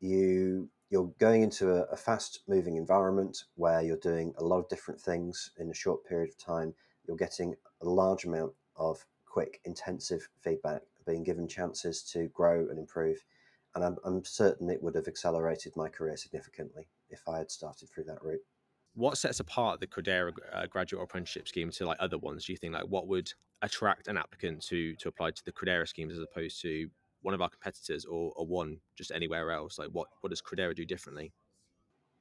You 0.00 0.70
you're 0.88 1.12
going 1.18 1.42
into 1.42 1.72
a, 1.72 1.82
a 1.92 1.96
fast 1.96 2.40
moving 2.46 2.76
environment 2.76 3.44
where 3.56 3.82
you're 3.82 3.96
doing 3.96 4.32
a 4.38 4.44
lot 4.44 4.60
of 4.60 4.68
different 4.68 5.00
things 5.00 5.50
in 5.58 5.68
a 5.68 5.74
short 5.74 6.04
period 6.06 6.30
of 6.30 6.38
time. 6.38 6.72
You're 7.06 7.16
getting 7.16 7.54
a 7.82 7.86
large 7.88 8.24
amount 8.24 8.52
of 8.76 9.04
quick, 9.26 9.60
intensive 9.64 10.28
feedback, 10.40 10.82
being 11.06 11.24
given 11.24 11.48
chances 11.48 12.02
to 12.12 12.28
grow 12.28 12.68
and 12.70 12.78
improve. 12.78 13.24
And 13.76 13.84
I'm, 13.84 13.96
I'm 14.04 14.24
certain 14.24 14.68
it 14.70 14.82
would 14.82 14.96
have 14.96 15.06
accelerated 15.06 15.76
my 15.76 15.88
career 15.88 16.16
significantly 16.16 16.88
if 17.10 17.28
I 17.28 17.38
had 17.38 17.50
started 17.50 17.88
through 17.88 18.04
that 18.04 18.22
route 18.22 18.40
what 18.96 19.18
sets 19.18 19.40
apart 19.40 19.78
the 19.78 19.86
Credera 19.86 20.32
uh, 20.52 20.66
graduate 20.66 21.02
apprenticeship 21.02 21.46
scheme 21.46 21.70
to 21.70 21.86
like 21.86 21.98
other 22.00 22.18
ones? 22.18 22.46
Do 22.46 22.52
you 22.52 22.56
think 22.56 22.72
like 22.72 22.86
what 22.88 23.06
would 23.06 23.30
attract 23.62 24.08
an 24.08 24.16
applicant 24.16 24.62
to 24.66 24.96
to 24.96 25.08
apply 25.08 25.30
to 25.30 25.44
the 25.44 25.52
Credera 25.52 25.86
schemes 25.86 26.14
as 26.14 26.24
opposed 26.24 26.60
to 26.62 26.88
one 27.22 27.34
of 27.34 27.42
our 27.42 27.50
competitors 27.50 28.04
or, 28.04 28.32
or 28.36 28.46
one 28.46 28.78
just 28.96 29.12
anywhere 29.12 29.52
else? 29.52 29.78
Like 29.78 29.90
what 29.92 30.08
what 30.22 30.30
does 30.30 30.42
Credera 30.42 30.74
do 30.74 30.84
differently? 30.84 31.32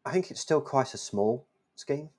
I 0.05 0.11
think 0.11 0.29
it's 0.29 0.41
still 0.41 0.61
quite 0.61 0.93
a 0.93 0.97
small 0.97 1.47
scheme 1.75 2.09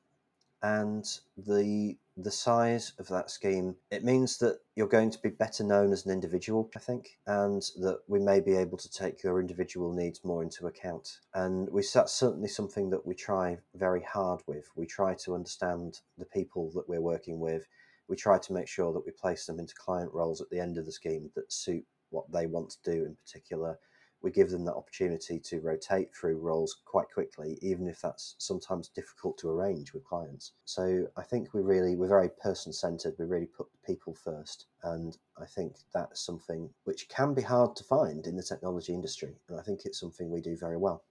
and 0.66 1.20
the 1.36 1.96
the 2.16 2.30
size 2.30 2.92
of 2.98 3.06
that 3.08 3.30
scheme 3.30 3.76
it 3.90 4.02
means 4.02 4.38
that 4.38 4.58
you're 4.74 4.88
going 4.88 5.10
to 5.10 5.20
be 5.20 5.28
better 5.28 5.62
known 5.62 5.92
as 5.92 6.06
an 6.06 6.12
individual 6.12 6.70
i 6.74 6.78
think 6.78 7.18
and 7.26 7.62
that 7.78 7.98
we 8.08 8.18
may 8.18 8.40
be 8.40 8.56
able 8.56 8.78
to 8.78 8.90
take 8.90 9.22
your 9.22 9.40
individual 9.40 9.92
needs 9.92 10.24
more 10.24 10.42
into 10.42 10.66
account. 10.66 11.20
And 11.34 11.68
we 11.70 11.82
that's 11.92 12.12
certainly 12.12 12.48
something 12.48 12.90
that 12.90 13.06
we 13.06 13.14
try 13.14 13.58
very 13.74 14.02
hard 14.02 14.40
with. 14.46 14.68
We 14.76 14.86
try 14.86 15.14
to 15.24 15.34
understand 15.34 16.00
the 16.18 16.24
people 16.24 16.70
that 16.74 16.88
we're 16.88 17.00
working 17.00 17.38
with. 17.40 17.66
We 18.08 18.16
try 18.16 18.38
to 18.38 18.52
make 18.52 18.68
sure 18.68 18.92
that 18.92 19.04
we 19.04 19.12
place 19.12 19.46
them 19.46 19.58
into 19.58 19.74
client 19.74 20.12
roles 20.12 20.40
at 20.40 20.50
the 20.50 20.60
end 20.60 20.78
of 20.78 20.86
the 20.86 20.92
scheme 20.92 21.30
that 21.34 21.52
suit 21.52 21.84
what 22.10 22.30
they 22.32 22.46
want 22.46 22.70
to 22.70 22.90
do 22.90 23.04
in 23.04 23.16
particular 23.16 23.78
we 24.22 24.30
give 24.30 24.50
them 24.50 24.64
that 24.64 24.74
opportunity 24.74 25.38
to 25.38 25.60
rotate 25.60 26.14
through 26.14 26.38
roles 26.38 26.78
quite 26.84 27.10
quickly, 27.12 27.58
even 27.62 27.86
if 27.86 28.00
that's 28.00 28.34
sometimes 28.38 28.88
difficult 28.88 29.38
to 29.38 29.50
arrange 29.50 29.92
with 29.92 30.04
clients. 30.04 30.52
So 30.64 31.06
I 31.16 31.22
think 31.22 31.54
we 31.54 31.60
really 31.60 31.96
we're 31.96 32.08
very 32.08 32.30
person 32.30 32.72
centered. 32.72 33.14
We 33.18 33.26
really 33.26 33.46
put 33.46 33.68
people 33.86 34.14
first, 34.14 34.66
and 34.82 35.16
I 35.40 35.44
think 35.44 35.76
that's 35.94 36.20
something 36.20 36.70
which 36.84 37.08
can 37.08 37.34
be 37.34 37.42
hard 37.42 37.76
to 37.76 37.84
find 37.84 38.26
in 38.26 38.36
the 38.36 38.42
technology 38.42 38.94
industry, 38.94 39.36
and 39.48 39.58
I 39.58 39.62
think 39.62 39.84
it's 39.84 40.00
something 40.00 40.30
we 40.30 40.40
do 40.40 40.56
very 40.56 40.76
well. 40.76 41.04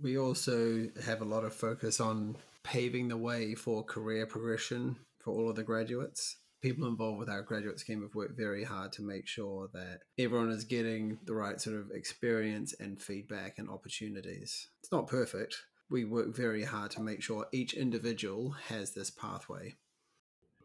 We 0.00 0.18
also 0.18 0.88
have 1.04 1.20
a 1.20 1.26
lot 1.26 1.44
of 1.44 1.54
focus 1.54 2.00
on 2.00 2.36
paving 2.62 3.08
the 3.08 3.16
way 3.16 3.54
for 3.54 3.84
career 3.84 4.26
progression 4.26 4.96
for 5.18 5.32
all 5.32 5.50
of 5.50 5.56
the 5.56 5.62
graduates 5.62 6.36
people 6.62 6.86
involved 6.86 7.18
with 7.18 7.28
our 7.28 7.42
graduate 7.42 7.80
scheme 7.80 8.02
have 8.02 8.14
worked 8.14 8.36
very 8.36 8.62
hard 8.62 8.92
to 8.92 9.02
make 9.02 9.26
sure 9.26 9.68
that 9.74 10.00
everyone 10.18 10.50
is 10.50 10.64
getting 10.64 11.18
the 11.24 11.34
right 11.34 11.60
sort 11.60 11.76
of 11.76 11.90
experience 11.90 12.72
and 12.78 13.02
feedback 13.02 13.58
and 13.58 13.68
opportunities. 13.68 14.68
It's 14.80 14.92
not 14.92 15.08
perfect. 15.08 15.56
We 15.90 16.04
work 16.04 16.34
very 16.34 16.62
hard 16.62 16.92
to 16.92 17.02
make 17.02 17.22
sure 17.22 17.46
each 17.52 17.74
individual 17.74 18.52
has 18.68 18.92
this 18.92 19.10
pathway. 19.10 19.74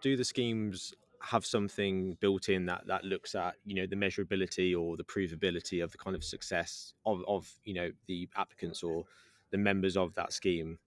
Do 0.02 0.16
the 0.16 0.24
schemes 0.24 0.94
have 1.20 1.46
something 1.46 2.16
built 2.22 2.48
in 2.48 2.68
that 2.68 2.86
that 2.86 3.04
looks 3.04 3.34
at 3.34 3.56
you 3.66 3.74
know 3.76 3.88
the 3.88 3.96
measurability 3.96 4.80
or 4.80 4.96
the 4.96 5.04
provability 5.04 5.84
of 5.84 5.92
the 5.92 5.98
kind 5.98 6.16
of 6.16 6.24
success 6.24 6.94
of 7.08 7.24
of 7.28 7.52
you 7.64 7.74
know 7.74 7.90
the 8.06 8.30
applicants 8.38 8.84
or 8.84 9.04
the 9.50 9.58
members 9.58 9.98
of 9.98 10.14
that 10.14 10.32
scheme 10.32 10.78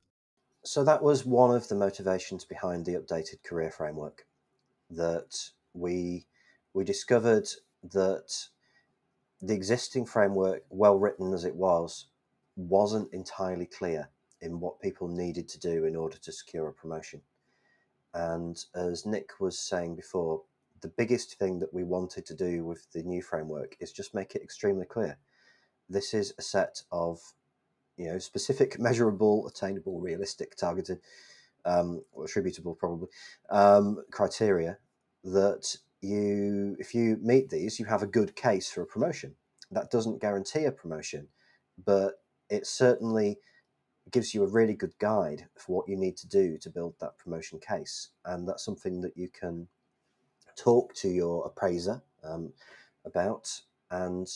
so 0.65 0.85
that 0.85 1.03
was 1.03 1.27
one 1.27 1.55
of 1.55 1.67
the 1.67 1.75
motivations 1.75 2.45
behind 2.45 2.87
the 2.87 2.93
updated 2.93 3.43
career 3.43 3.73
framework 3.73 4.25
that 4.91 5.51
we 5.75 6.27
we 6.73 6.85
discovered 6.85 7.49
that 7.93 8.49
the 9.43 9.55
existing 9.55 10.07
framework, 10.07 10.65
well 10.71 10.99
written 10.99 11.33
as 11.33 11.45
it 11.45 11.55
was, 11.55 12.07
wasn't 12.57 13.13
entirely 13.13 13.67
clear 13.67 14.09
in 14.41 14.61
what 14.61 14.81
people 14.81 15.09
needed 15.09 15.49
to 15.49 15.59
do 15.59 15.85
in 15.85 15.97
order 15.97 16.17
to 16.19 16.33
secure 16.33 16.69
a 16.69 16.73
promotion. 16.73 17.21
And 18.15 18.63
as 18.75 19.07
Nick 19.07 19.41
was 19.41 19.59
saying 19.59 19.97
before, 19.97 20.43
the 20.81 20.89
biggest 20.89 21.39
thing 21.39 21.59
that 21.59 21.73
we 21.73 21.85
wanted 21.85 22.27
to 22.27 22.35
do 22.35 22.65
with 22.65 22.91
the 22.93 23.03
new 23.03 23.23
framework 23.23 23.77
is 23.81 23.93
just 23.93 24.15
make 24.15 24.35
it 24.35 24.43
extremely 24.43 24.87
clear. 24.87 25.19
This 25.89 26.15
is 26.15 26.35
a 26.39 26.43
set 26.43 26.83
of, 26.91 27.21
you 27.97 28.07
know, 28.07 28.19
specific, 28.19 28.79
measurable, 28.79 29.47
attainable, 29.47 30.01
realistic, 30.01 30.57
targeted 30.57 31.01
um, 31.65 32.03
or 32.13 32.25
attributable 32.25 32.75
probably 32.75 33.09
um, 33.51 34.03
criteria 34.11 34.79
that 35.25 35.77
you 36.01 36.77
if 36.79 36.95
you 36.95 37.19
meet 37.21 37.51
these 37.51 37.79
you 37.79 37.85
have 37.85 38.03
a 38.03 38.07
good 38.07 38.35
case 38.35 38.71
for 38.71 38.83
a 38.83 38.87
promotion. 38.87 39.35
That 39.71 39.91
doesn't 39.91 40.21
guarantee 40.21 40.65
a 40.65 40.73
promotion 40.73 41.29
but 41.85 42.15
it 42.49 42.67
certainly 42.67 43.39
gives 44.11 44.35
you 44.35 44.43
a 44.43 44.49
really 44.49 44.75
good 44.75 44.97
guide 44.99 45.47
for 45.57 45.77
what 45.77 45.89
you 45.89 45.97
need 45.97 46.17
to 46.17 46.29
do 46.29 46.59
to 46.59 46.71
build 46.71 46.95
that 47.01 47.17
promotion 47.19 47.61
case 47.61 48.09
and 48.25 48.49
that's 48.49 48.65
something 48.65 49.01
that 49.01 49.17
you 49.17 49.29
can 49.29 49.69
talk 50.57 50.95
to 50.95 51.09
your 51.09 51.47
appraiser 51.47 52.03
um, 52.25 52.53
about 53.05 53.49
and 53.91 54.29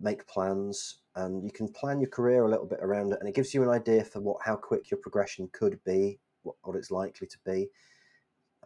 make 0.00 0.26
plans 0.26 1.00
and 1.16 1.42
you 1.42 1.50
can 1.50 1.68
plan 1.68 2.00
your 2.00 2.10
career 2.10 2.44
a 2.44 2.50
little 2.50 2.66
bit 2.66 2.78
around 2.80 3.12
it 3.12 3.18
and 3.20 3.28
it 3.28 3.34
gives 3.34 3.54
you 3.54 3.62
an 3.62 3.68
idea 3.68 4.04
for 4.04 4.20
what 4.20 4.36
how 4.44 4.54
quick 4.54 4.90
your 4.90 4.98
progression 4.98 5.48
could 5.52 5.82
be 5.84 6.18
what, 6.42 6.76
it's 6.76 6.90
likely 6.90 7.26
to 7.26 7.38
be. 7.44 7.68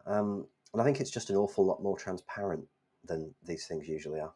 Um, 0.06 0.46
and 0.72 0.80
I 0.80 0.84
think 0.84 1.00
it's 1.00 1.10
just 1.10 1.30
an 1.30 1.36
awful 1.36 1.64
lot 1.64 1.82
more 1.82 1.98
transparent 1.98 2.64
than 3.04 3.34
these 3.44 3.66
things 3.66 3.88
usually 3.88 4.20
are. 4.20 4.32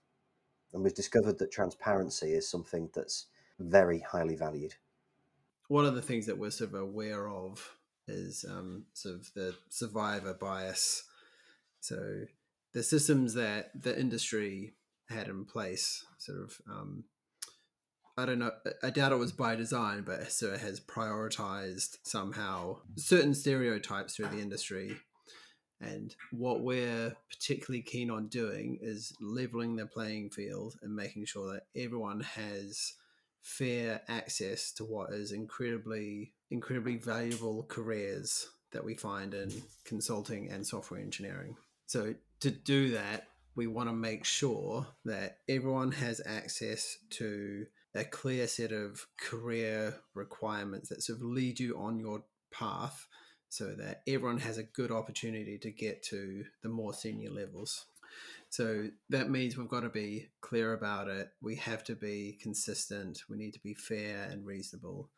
And 0.73 0.83
we've 0.83 0.95
discovered 0.95 1.39
that 1.39 1.53
transparency 1.53 2.33
is 2.33 2.49
something 2.49 2.91
that's 2.95 3.27
very 3.59 4.01
highly 4.01 4.37
valued. 4.37 4.75
One 5.69 5.87
of 5.87 5.95
the 5.95 6.03
things 6.03 6.27
that 6.27 6.39
we're 6.39 6.51
sort 6.51 6.71
of 6.71 6.81
aware 6.81 7.29
of 7.29 7.77
is 8.07 8.45
um, 8.49 8.85
sort 8.93 9.17
of 9.17 9.33
the 9.35 9.55
survivor 9.69 10.35
bias. 10.35 11.05
So 11.81 12.25
the 12.73 12.83
systems 12.83 13.35
that 13.35 13.71
the 13.75 13.99
industry 13.99 14.75
had 15.09 15.29
in 15.29 15.45
place, 15.45 16.05
sort 16.19 16.39
of 16.39 16.61
um, 16.71 17.05
I 18.19 18.25
don't 18.25 18.39
know. 18.39 18.53
I 18.83 18.91
doubt 18.91 19.13
it 19.13 19.17
was 19.17 19.33
by 19.33 19.57
design, 19.57 20.03
but 20.03 20.33
so 20.33 20.53
it 20.53 20.61
has 20.61 20.81
prioritized 20.81 21.99
somehow 22.03 22.79
certain 22.97 23.35
stereotypes 23.35 24.17
through 24.17 24.29
the 24.29 24.41
industry. 24.41 24.97
And 25.81 26.15
what 26.31 26.63
we're 26.63 27.15
particularly 27.29 27.83
keen 27.83 28.11
on 28.11 28.29
doing 28.29 28.79
is 28.81 29.13
leveling 29.21 29.77
the 29.77 29.85
playing 29.87 30.31
field 30.31 30.77
and 30.83 30.97
making 30.97 31.27
sure 31.27 31.53
that 31.53 31.67
everyone 31.77 32.21
has 32.21 32.95
fair 33.43 34.01
access 34.09 34.73
to 34.73 34.85
what 34.85 35.13
is 35.13 35.33
incredibly, 35.33 36.33
incredibly 36.51 36.97
valuable 36.97 37.65
careers 37.69 38.49
that 38.73 38.85
we 38.85 38.95
find 38.95 39.35
in 39.35 39.53
consulting 39.85 40.51
and 40.51 40.67
software 40.67 41.01
engineering. 41.01 41.55
So 41.87 42.15
to 42.41 42.51
do 42.51 42.93
that, 42.93 43.29
we 43.55 43.67
want 43.67 43.89
to 43.89 43.95
make 43.95 44.25
sure 44.25 44.87
that 45.05 45.39
everyone 45.49 45.93
has 45.93 46.21
access 46.27 46.99
to 47.11 47.67
a 47.97 48.05
clear 48.05 48.47
set 48.47 48.73
of 48.73 49.07
career 49.19 50.01
requirements 50.15 50.89
that 50.89 51.03
sort 51.03 51.19
of 51.19 51.25
lead 51.25 51.61
you 51.61 51.79
on 51.79 51.99
your 51.99 52.25
path 52.53 53.07
so 53.49 53.75
that 53.75 54.03
everyone 54.07 54.39
has 54.39 54.59
a 54.59 54.63
good 54.63 54.91
opportunity 54.91 55.59
to 55.59 55.71
get 55.71 56.03
to 56.03 56.45
the 56.63 56.69
more 56.69 56.93
senior 56.93 57.31
levels. 57.31 57.87
So 58.49 58.89
that 59.11 59.31
means 59.31 59.57
we've 59.57 59.69
got 59.69 59.81
to 59.81 59.89
be 59.89 60.29
clear 60.41 60.73
about 60.73 61.09
it. 61.09 61.31
We 61.43 61.57
have 61.57 61.85
to 61.85 61.95
be 61.95 62.39
consistent. 62.41 63.23
We 63.29 63.37
need 63.37 63.53
to 63.53 63.61
be 63.61 63.75
fair 63.75 64.29
and 64.31 64.47
reasonable 64.47 65.11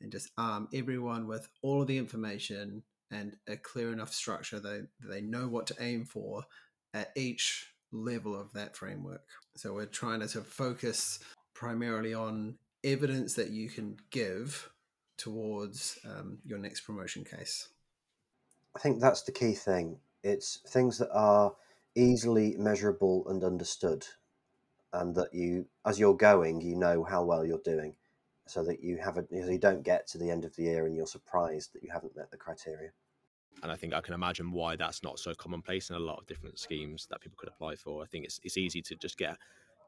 and 0.00 0.12
just 0.12 0.30
arm 0.36 0.68
everyone 0.74 1.26
with 1.26 1.48
all 1.62 1.82
of 1.82 1.88
the 1.88 1.98
information 1.98 2.82
and 3.10 3.36
a 3.48 3.56
clear 3.56 3.92
enough 3.92 4.12
structure 4.12 4.60
that 4.60 4.88
they 5.08 5.20
know 5.20 5.48
what 5.48 5.66
to 5.68 5.76
aim 5.80 6.04
for 6.04 6.44
at 6.92 7.12
each 7.16 7.72
level 7.92 8.38
of 8.38 8.52
that 8.52 8.76
framework. 8.76 9.22
So 9.56 9.72
we're 9.72 9.86
trying 9.86 10.20
to 10.20 10.28
sort 10.28 10.46
of 10.46 10.52
focus 10.52 11.18
primarily 11.58 12.12
on 12.12 12.54
evidence 12.84 13.34
that 13.34 13.50
you 13.50 13.68
can 13.68 13.96
give 14.10 14.70
towards 15.16 15.98
um, 16.04 16.38
your 16.44 16.58
next 16.58 16.82
promotion 16.82 17.24
case. 17.24 17.68
I 18.76 18.78
think 18.78 19.00
that's 19.00 19.22
the 19.22 19.32
key 19.32 19.54
thing. 19.54 19.98
It's 20.22 20.60
things 20.68 20.98
that 20.98 21.10
are 21.12 21.54
easily 21.94 22.56
measurable 22.58 23.26
and 23.28 23.42
understood, 23.42 24.06
and 24.92 25.14
that 25.14 25.32
you, 25.32 25.66
as 25.86 25.98
you're 25.98 26.16
going, 26.16 26.60
you 26.60 26.76
know 26.76 27.02
how 27.02 27.24
well 27.24 27.44
you're 27.44 27.58
doing, 27.64 27.94
so 28.46 28.62
that 28.64 28.82
you 28.82 28.98
haven't, 28.98 29.28
you 29.32 29.58
don't 29.58 29.82
get 29.82 30.06
to 30.08 30.18
the 30.18 30.30
end 30.30 30.44
of 30.44 30.54
the 30.56 30.64
year 30.64 30.86
and 30.86 30.94
you're 30.94 31.06
surprised 31.06 31.72
that 31.72 31.82
you 31.82 31.88
haven't 31.90 32.16
met 32.16 32.30
the 32.30 32.36
criteria. 32.36 32.90
And 33.62 33.72
I 33.72 33.76
think 33.76 33.94
I 33.94 34.02
can 34.02 34.12
imagine 34.12 34.52
why 34.52 34.76
that's 34.76 35.02
not 35.02 35.18
so 35.18 35.32
commonplace 35.32 35.88
in 35.88 35.96
a 35.96 36.00
lot 36.00 36.18
of 36.18 36.26
different 36.26 36.58
schemes 36.58 37.06
that 37.10 37.22
people 37.22 37.38
could 37.38 37.48
apply 37.48 37.76
for. 37.76 38.02
I 38.02 38.06
think 38.06 38.26
it's 38.26 38.38
it's 38.42 38.58
easy 38.58 38.82
to 38.82 38.94
just 38.94 39.16
get 39.16 39.38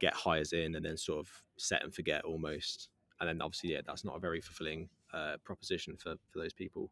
get 0.01 0.15
hires 0.15 0.53
in 0.53 0.75
and 0.75 0.85
then 0.85 0.97
sort 0.97 1.21
of 1.21 1.43
set 1.57 1.83
and 1.83 1.95
forget 1.95 2.25
almost. 2.25 2.89
And 3.21 3.29
then 3.29 3.43
obviously, 3.43 3.73
yeah, 3.73 3.81
that's 3.87 4.05
not 4.05 4.17
a 4.17 4.21
very 4.21 4.41
fulfilling 4.41 4.89
uh, 5.13 5.37
proposition 5.45 5.97
for, 5.97 6.15
for 6.29 6.39
those 6.39 6.53
people 6.53 6.91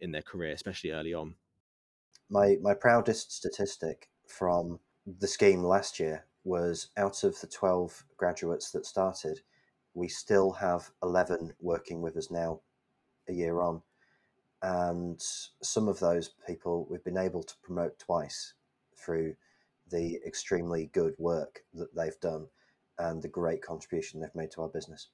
in 0.00 0.12
their 0.12 0.22
career, 0.22 0.52
especially 0.52 0.90
early 0.90 1.14
on. 1.14 1.34
My 2.30 2.56
my 2.60 2.74
proudest 2.74 3.32
statistic 3.32 4.10
from 4.26 4.78
the 5.18 5.26
scheme 5.26 5.62
last 5.62 5.98
year 5.98 6.26
was 6.44 6.88
out 6.96 7.24
of 7.24 7.40
the 7.40 7.46
12 7.46 8.04
graduates 8.16 8.70
that 8.72 8.86
started, 8.86 9.40
we 9.94 10.08
still 10.08 10.52
have 10.52 10.90
11 11.02 11.54
working 11.60 12.00
with 12.00 12.16
us 12.16 12.30
now 12.30 12.60
a 13.28 13.32
year 13.32 13.60
on. 13.60 13.82
And 14.62 15.20
some 15.62 15.88
of 15.88 16.00
those 16.00 16.30
people 16.46 16.86
we've 16.90 17.04
been 17.04 17.18
able 17.18 17.42
to 17.42 17.54
promote 17.62 17.98
twice 17.98 18.54
through 18.96 19.34
the 19.90 20.18
extremely 20.26 20.90
good 20.92 21.14
work 21.18 21.60
that 21.74 21.94
they've 21.94 22.20
done 22.20 22.46
and 22.98 23.22
the 23.22 23.28
great 23.28 23.62
contribution 23.62 24.20
they've 24.20 24.34
made 24.34 24.50
to 24.52 24.62
our 24.62 24.68
business. 24.68 25.08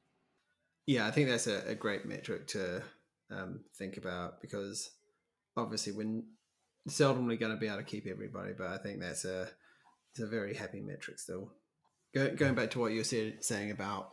Yeah, 0.87 1.07
I 1.07 1.11
think 1.11 1.29
that's 1.29 1.47
a, 1.47 1.63
a 1.67 1.75
great 1.75 2.07
metric 2.07 2.47
to 2.49 2.83
um, 3.31 3.61
think 3.77 3.97
about 3.97 4.41
because 4.41 4.91
obviously 5.57 5.93
we're 5.93 6.05
going 6.87 7.53
to 7.53 7.57
be 7.57 7.67
able 7.67 7.79
to 7.79 7.85
keep 7.85 8.07
everybody, 8.07 8.53
but 8.57 8.69
I 8.69 8.79
think 8.79 9.01
that's 9.01 9.25
a 9.25 9.49
it's 10.13 10.21
a 10.21 10.27
very 10.27 10.55
happy 10.55 10.81
metric 10.81 11.19
still. 11.19 11.51
Go, 12.15 12.31
going 12.31 12.55
back 12.55 12.71
to 12.73 12.79
what 12.79 12.93
you 12.93 12.99
were 12.99 13.33
saying 13.41 13.71
about 13.71 14.13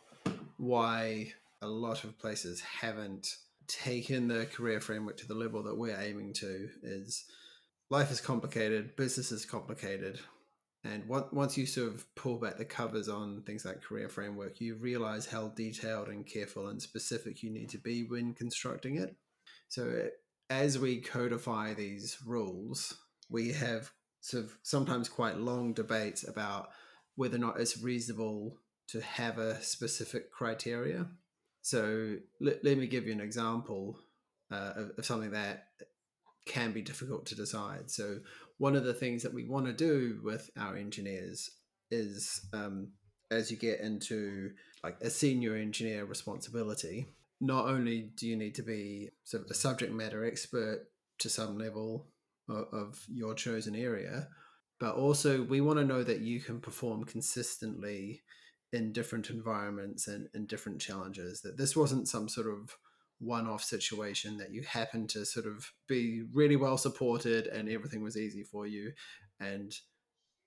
why 0.58 1.34
a 1.62 1.68
lot 1.68 2.04
of 2.04 2.18
places 2.18 2.62
haven't 2.62 3.28
taken 3.68 4.28
the 4.28 4.46
career 4.48 4.82
framework 4.82 5.18
to 5.18 5.28
the 5.28 5.36
level 5.36 5.64
that 5.64 5.78
we're 5.78 6.00
aiming 6.00 6.34
to 6.34 6.70
is 6.82 7.26
life 7.90 8.12
is 8.12 8.22
complicated, 8.22 8.96
business 8.96 9.32
is 9.32 9.46
complicated, 9.46 10.20
and 10.84 11.08
once 11.08 11.58
you 11.58 11.68
sort 11.68 11.94
of 11.94 12.16
pull 12.16 12.38
back 12.38 12.58
the 12.58 12.66
covers 12.66 13.08
on 13.08 13.44
things 13.44 13.66
like 13.66 13.84
career 13.84 14.10
framework, 14.10 14.60
you 14.60 14.76
realize 14.76 15.28
how 15.28 15.50
detailed 15.50 16.08
and 16.08 16.26
careful 16.26 16.70
and 16.70 16.82
specific 16.82 17.44
you 17.44 17.52
need 17.52 17.70
to 17.70 17.78
be 17.78 18.04
when 18.04 18.34
constructing 18.34 18.96
it. 18.98 19.16
So 19.68 20.10
as 20.50 20.80
we 20.80 21.00
codify 21.00 21.76
these 21.76 22.18
rules, 22.26 22.96
we 23.30 23.54
have 23.54 23.92
sort 24.22 24.46
of 24.46 24.58
sometimes 24.64 25.08
quite 25.08 25.38
long 25.38 25.74
debates 25.74 26.28
about 26.28 26.70
whether 27.16 27.36
or 27.36 27.40
not 27.40 27.60
it's 27.60 27.82
reasonable 27.82 28.58
to 28.88 29.02
have 29.02 29.38
a 29.38 29.62
specific 29.62 30.32
criteria. 30.32 31.08
So 31.62 32.18
let, 32.40 32.64
let 32.66 32.78
me 32.78 32.88
give 32.88 33.06
you 33.06 33.14
an 33.14 33.22
example 33.22 34.00
uh, 34.52 34.74
of, 34.76 34.92
of 34.98 35.06
something 35.06 35.32
that 35.32 35.68
can 36.46 36.72
be 36.72 36.82
difficult 36.82 37.28
to 37.28 37.36
decide. 37.36 37.92
So 37.92 38.18
one 38.62 38.76
of 38.76 38.84
the 38.84 38.94
things 38.94 39.24
that 39.24 39.34
we 39.34 39.44
want 39.44 39.66
to 39.66 39.74
do 39.74 40.20
with 40.24 40.52
our 40.56 40.76
engineers 40.76 41.50
is 41.90 42.46
um, 42.54 42.90
as 43.32 43.50
you 43.50 43.58
get 43.58 43.80
into 43.80 44.52
like 44.84 44.98
a 45.02 45.10
senior 45.10 45.56
engineer 45.56 46.06
responsibility, 46.06 47.08
not 47.40 47.66
only 47.66 48.12
do 48.16 48.28
you 48.28 48.38
need 48.38 48.54
to 48.54 48.62
be 48.62 49.10
sort 49.24 49.44
of 49.44 49.50
a 49.50 49.56
subject 49.56 49.92
matter 49.92 50.24
expert 50.24 50.86
to 51.18 51.28
some 51.28 51.58
level 51.58 52.06
of, 52.48 52.68
of 52.72 53.04
your 53.12 53.34
chosen 53.34 53.76
area, 53.76 54.28
but 54.80 54.94
also 54.94 55.42
we 55.42 55.60
want 55.60 55.80
to 55.80 55.84
know 55.86 56.04
that 56.04 56.22
you 56.22 56.40
can 56.40 56.60
perform 56.60 57.04
consistently 57.04 58.22
in 58.72 58.94
different 58.94 59.32
environments 59.32 60.08
and, 60.08 60.28
and 60.36 60.48
different 60.48 60.80
challenges. 60.80 61.42
That 61.42 61.58
this 61.58 61.76
wasn't 61.76 62.08
some 62.08 62.30
sort 62.30 62.46
of 62.46 62.78
one 63.22 63.48
off 63.48 63.64
situation 63.64 64.38
that 64.38 64.52
you 64.52 64.64
happen 64.64 65.08
to 65.08 65.26
sort 65.26 65.46
of 65.46 65.72
be 65.88 66.24
really 66.34 66.56
well 66.56 66.78
supported 66.78 67.48
and 67.48 67.70
everything 67.70 68.04
was 68.04 68.18
easy 68.18 68.44
for 68.44 68.66
you. 68.66 68.92
And 69.40 69.74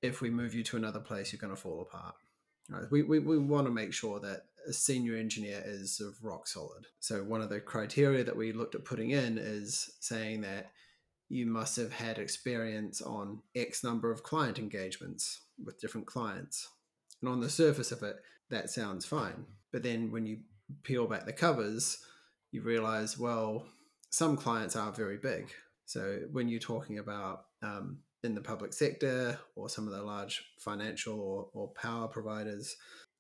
if 0.03 0.21
we 0.21 0.29
move 0.29 0.55
you 0.55 0.65
to 0.65 0.77
another 0.77 1.01
place, 1.01 1.33
you're 1.33 1.41
going 1.41 1.55
to 1.55 1.61
fall 1.61 1.81
apart. 1.81 2.15
Right? 2.69 2.85
We, 2.91 3.03
we, 3.03 3.21
we 3.21 3.39
want 3.39 3.67
to 3.67 3.73
make 3.73 3.93
sure 3.93 4.19
that 4.21 4.43
a 4.67 4.73
senior 4.73 5.17
engineer 5.17 5.63
is 5.65 5.97
sort 5.97 6.11
of 6.11 6.25
rock 6.25 6.49
solid. 6.49 6.87
So, 6.99 7.23
one 7.23 7.43
of 7.43 7.51
the 7.51 7.61
criteria 7.61 8.25
that 8.25 8.37
we 8.37 8.53
looked 8.53 8.75
at 8.75 8.85
putting 8.85 9.11
in 9.11 9.39
is 9.39 9.91
saying 10.01 10.41
that 10.43 10.71
you 11.29 11.47
must 11.47 11.77
have 11.77 11.93
had 11.93 12.19
experience 12.19 13.03
on 13.03 13.41
X 13.55 13.85
number 13.85 14.11
of 14.11 14.23
client 14.23 14.59
engagements 14.59 15.43
with 15.63 15.81
different 15.81 16.07
clients. 16.07 16.69
And 17.21 17.31
on 17.31 17.41
the 17.41 17.51
surface 17.51 17.93
of 17.93 18.03
it, 18.03 18.17
that 18.51 18.71
sounds 18.71 19.07
fine. 19.07 19.45
But 19.73 19.83
then 19.83 20.11
when 20.11 20.27
you 20.27 20.39
peel 20.83 21.07
back 21.07 21.27
the 21.27 21.33
covers, 21.33 21.99
you 22.55 22.63
realize, 22.63 23.19
well, 23.19 23.67
some 24.11 24.37
clients 24.37 24.77
are 24.77 24.93
very 24.93 25.19
big. 25.19 25.51
So 25.87 26.21
when 26.31 26.49
you're 26.49 26.61
talking 26.61 27.01
about 27.01 27.47
um, 27.63 27.99
in 28.23 28.35
the 28.35 28.41
public 28.41 28.73
sector 28.73 29.39
or 29.57 29.69
some 29.69 29.87
of 29.89 29.93
the 29.93 30.03
large 30.03 30.45
financial 30.61 31.21
or, 31.21 31.49
or 31.53 31.69
power 31.73 32.07
providers, 32.07 32.77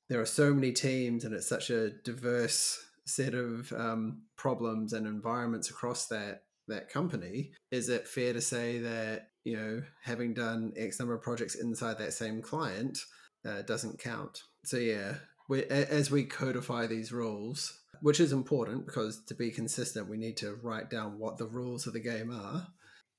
there 0.08 0.20
are 0.20 0.26
so 0.26 0.54
many 0.54 0.70
teams 0.70 1.24
and 1.24 1.34
it's 1.34 1.48
such 1.48 1.68
a 1.70 1.90
diverse 2.04 2.80
set 3.06 3.34
of 3.34 3.72
um, 3.72 4.22
problems 4.36 4.92
and 4.92 5.06
environments 5.06 5.68
across 5.68 6.06
that 6.06 6.42
that 6.66 6.88
company 6.88 7.52
is 7.70 7.90
it 7.90 8.08
fair 8.08 8.32
to 8.32 8.40
say 8.40 8.78
that 8.78 9.28
you 9.44 9.54
know 9.54 9.82
having 10.02 10.32
done 10.32 10.72
x 10.78 10.98
number 10.98 11.14
of 11.14 11.20
projects 11.20 11.56
inside 11.56 11.98
that 11.98 12.14
same 12.14 12.40
client 12.40 12.98
uh, 13.46 13.60
doesn't 13.62 13.98
count 13.98 14.44
so 14.64 14.78
yeah 14.78 15.16
we, 15.46 15.62
as 15.64 16.10
we 16.10 16.24
codify 16.24 16.86
these 16.86 17.12
rules 17.12 17.83
which 18.00 18.20
is 18.20 18.32
important 18.32 18.86
because 18.86 19.22
to 19.24 19.34
be 19.34 19.50
consistent, 19.50 20.08
we 20.08 20.16
need 20.16 20.36
to 20.38 20.54
write 20.62 20.90
down 20.90 21.18
what 21.18 21.38
the 21.38 21.46
rules 21.46 21.86
of 21.86 21.92
the 21.92 22.00
game 22.00 22.30
are. 22.30 22.66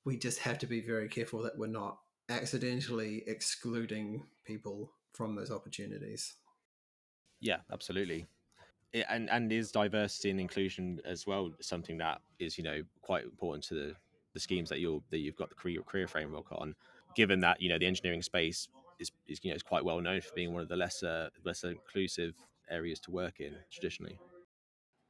We 0.04 0.16
just 0.16 0.40
have 0.40 0.58
to 0.58 0.66
be 0.66 0.80
very 0.80 1.08
careful 1.08 1.42
that 1.42 1.58
we're 1.58 1.66
not 1.66 1.98
accidentally 2.28 3.22
excluding 3.26 4.24
people 4.44 4.92
from 5.12 5.34
those 5.34 5.50
opportunities. 5.50 6.34
Yeah, 7.40 7.58
absolutely. 7.72 8.26
And 9.08 9.28
and 9.30 9.52
is 9.52 9.72
diversity 9.72 10.30
and 10.30 10.40
inclusion 10.40 11.00
as 11.04 11.26
well 11.26 11.52
something 11.60 11.98
that 11.98 12.20
is 12.38 12.56
you 12.56 12.64
know 12.64 12.82
quite 13.02 13.24
important 13.24 13.64
to 13.64 13.74
the, 13.74 13.94
the 14.32 14.40
schemes 14.40 14.68
that 14.70 14.80
you're 14.80 15.02
that 15.10 15.18
you've 15.18 15.36
got 15.36 15.50
the 15.50 15.54
career 15.54 15.82
career 15.82 16.06
framework 16.06 16.50
on 16.52 16.74
given 17.14 17.40
that 17.40 17.60
you 17.60 17.68
know 17.68 17.78
the 17.78 17.86
engineering 17.86 18.22
space 18.22 18.68
is, 18.98 19.10
is 19.26 19.40
you 19.42 19.50
know 19.50 19.56
is 19.56 19.62
quite 19.62 19.84
well 19.84 20.00
known 20.00 20.20
for 20.20 20.32
being 20.34 20.54
one 20.54 20.62
of 20.62 20.68
the 20.68 20.76
lesser 20.76 21.28
lesser 21.44 21.70
inclusive 21.70 22.34
areas 22.70 22.98
to 23.00 23.10
work 23.10 23.40
in 23.40 23.54
traditionally 23.70 24.18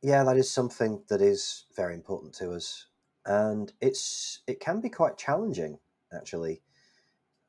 yeah, 0.02 0.24
that 0.24 0.36
is 0.36 0.50
something 0.50 1.02
that 1.08 1.20
is 1.20 1.64
very 1.74 1.94
important 1.94 2.34
to 2.34 2.52
us, 2.52 2.86
and 3.24 3.72
it's 3.80 4.40
it 4.46 4.60
can 4.60 4.80
be 4.80 4.88
quite 4.88 5.16
challenging 5.16 5.78
actually. 6.12 6.62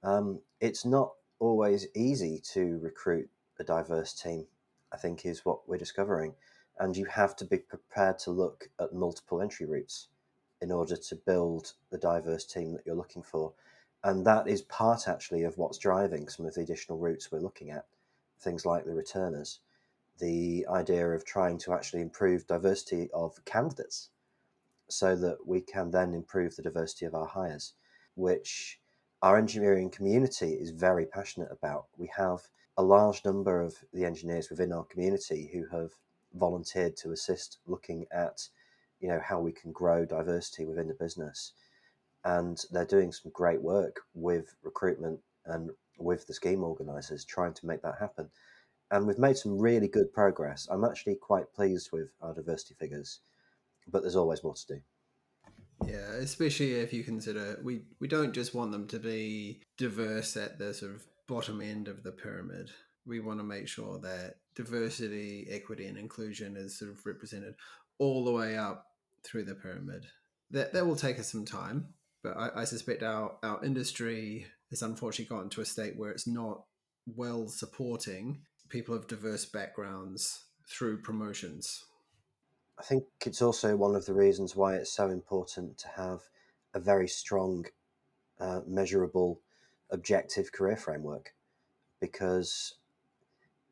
Um, 0.03 0.41
it's 0.61 0.85
not 0.85 1.13
always 1.39 1.87
easy 1.95 2.41
to 2.53 2.79
recruit 2.81 3.29
a 3.59 3.63
diverse 3.63 4.13
team. 4.13 4.45
I 4.93 4.97
think 4.97 5.25
is 5.25 5.45
what 5.45 5.67
we're 5.67 5.77
discovering, 5.77 6.33
and 6.79 6.95
you 6.95 7.05
have 7.05 7.35
to 7.37 7.45
be 7.45 7.57
prepared 7.57 8.19
to 8.19 8.31
look 8.31 8.69
at 8.79 8.93
multiple 8.93 9.41
entry 9.41 9.65
routes 9.65 10.07
in 10.61 10.71
order 10.71 10.95
to 10.95 11.15
build 11.15 11.73
the 11.91 11.97
diverse 11.97 12.45
team 12.45 12.73
that 12.73 12.83
you're 12.85 12.95
looking 12.95 13.23
for. 13.23 13.53
And 14.03 14.25
that 14.25 14.47
is 14.47 14.61
part 14.63 15.07
actually 15.07 15.43
of 15.43 15.57
what's 15.57 15.77
driving 15.77 16.29
some 16.29 16.45
of 16.45 16.55
the 16.55 16.61
additional 16.61 16.97
routes 16.97 17.31
we're 17.31 17.39
looking 17.39 17.71
at, 17.71 17.85
things 18.39 18.65
like 18.65 18.85
the 18.85 18.95
returners 18.95 19.59
the 20.19 20.65
idea 20.69 21.07
of 21.09 21.25
trying 21.25 21.57
to 21.59 21.73
actually 21.73 22.01
improve 22.01 22.47
diversity 22.47 23.09
of 23.13 23.43
candidates 23.45 24.09
so 24.89 25.15
that 25.15 25.45
we 25.45 25.61
can 25.61 25.91
then 25.91 26.13
improve 26.13 26.55
the 26.55 26.63
diversity 26.63 27.05
of 27.05 27.13
our 27.13 27.27
hires, 27.27 27.73
which 28.15 28.79
our 29.21 29.37
engineering 29.37 29.89
community 29.89 30.53
is 30.53 30.71
very 30.71 31.05
passionate 31.05 31.49
about. 31.51 31.85
We 31.97 32.09
have 32.15 32.41
a 32.77 32.83
large 32.83 33.25
number 33.25 33.61
of 33.61 33.75
the 33.93 34.05
engineers 34.05 34.49
within 34.49 34.71
our 34.71 34.85
community 34.85 35.49
who 35.51 35.65
have 35.75 35.91
volunteered 36.33 36.95
to 36.97 37.11
assist 37.11 37.57
looking 37.65 38.05
at 38.11 38.47
you 38.99 39.07
know 39.07 39.19
how 39.23 39.39
we 39.39 39.51
can 39.51 39.71
grow 39.71 40.05
diversity 40.05 40.65
within 40.65 40.87
the 40.87 40.93
business 40.93 41.53
and 42.25 42.63
they're 42.71 42.85
doing 42.85 43.11
some 43.11 43.31
great 43.33 43.61
work 43.61 44.01
with 44.13 44.55
recruitment 44.63 45.19
and 45.45 45.69
with 45.97 46.27
the 46.27 46.33
scheme 46.33 46.63
organizers 46.63 47.23
trying 47.25 47.53
to 47.53 47.65
make 47.65 47.81
that 47.81 47.97
happen 47.99 48.29
and 48.91 49.05
we've 49.05 49.19
made 49.19 49.37
some 49.37 49.57
really 49.57 49.87
good 49.87 50.11
progress 50.13 50.67
i'm 50.71 50.83
actually 50.85 51.15
quite 51.15 51.51
pleased 51.53 51.89
with 51.91 52.09
our 52.21 52.33
diversity 52.33 52.75
figures 52.79 53.19
but 53.89 54.01
there's 54.01 54.15
always 54.15 54.43
more 54.43 54.53
to 54.53 54.67
do 54.67 54.81
yeah, 55.85 56.13
especially 56.19 56.73
if 56.73 56.91
you 56.91 57.03
consider 57.03 57.59
we 57.63 57.81
we 57.99 58.07
don't 58.07 58.33
just 58.33 58.55
want 58.55 58.71
them 58.71 58.87
to 58.87 58.99
be 58.99 59.61
diverse 59.77 60.35
at 60.35 60.57
the 60.57 60.73
sort 60.73 60.93
of 60.93 61.05
bottom 61.27 61.61
end 61.61 61.87
of 61.87 62.03
the 62.03 62.11
pyramid. 62.11 62.71
We 63.05 63.19
want 63.19 63.39
to 63.39 63.43
make 63.43 63.67
sure 63.67 63.99
that 63.99 64.35
diversity, 64.55 65.47
equity, 65.49 65.85
and 65.85 65.97
inclusion 65.97 66.57
is 66.57 66.77
sort 66.77 66.91
of 66.91 67.05
represented 67.05 67.55
all 67.99 68.25
the 68.25 68.31
way 68.31 68.57
up 68.57 68.87
through 69.23 69.43
the 69.43 69.55
pyramid. 69.55 70.07
That 70.51 70.73
that 70.73 70.87
will 70.87 70.95
take 70.95 71.19
us 71.19 71.31
some 71.31 71.45
time, 71.45 71.93
but 72.23 72.35
I, 72.35 72.61
I 72.61 72.63
suspect 72.63 73.03
our 73.03 73.37
our 73.43 73.63
industry 73.63 74.47
has 74.71 74.81
unfortunately 74.81 75.33
gotten 75.33 75.49
to 75.51 75.61
a 75.61 75.65
state 75.65 75.95
where 75.95 76.11
it's 76.11 76.27
not 76.27 76.63
well 77.05 77.47
supporting 77.47 78.41
people 78.69 78.95
of 78.95 79.07
diverse 79.07 79.45
backgrounds 79.45 80.45
through 80.67 81.01
promotions. 81.01 81.85
I 82.79 82.83
think 82.83 83.05
it's 83.25 83.41
also 83.41 83.75
one 83.75 83.95
of 83.95 84.05
the 84.05 84.13
reasons 84.13 84.55
why 84.55 84.75
it's 84.75 84.91
so 84.91 85.09
important 85.09 85.77
to 85.79 85.87
have 85.95 86.21
a 86.73 86.79
very 86.79 87.07
strong, 87.07 87.65
uh, 88.39 88.61
measurable, 88.67 89.41
objective 89.89 90.51
career 90.51 90.75
framework 90.75 91.33
because 91.99 92.75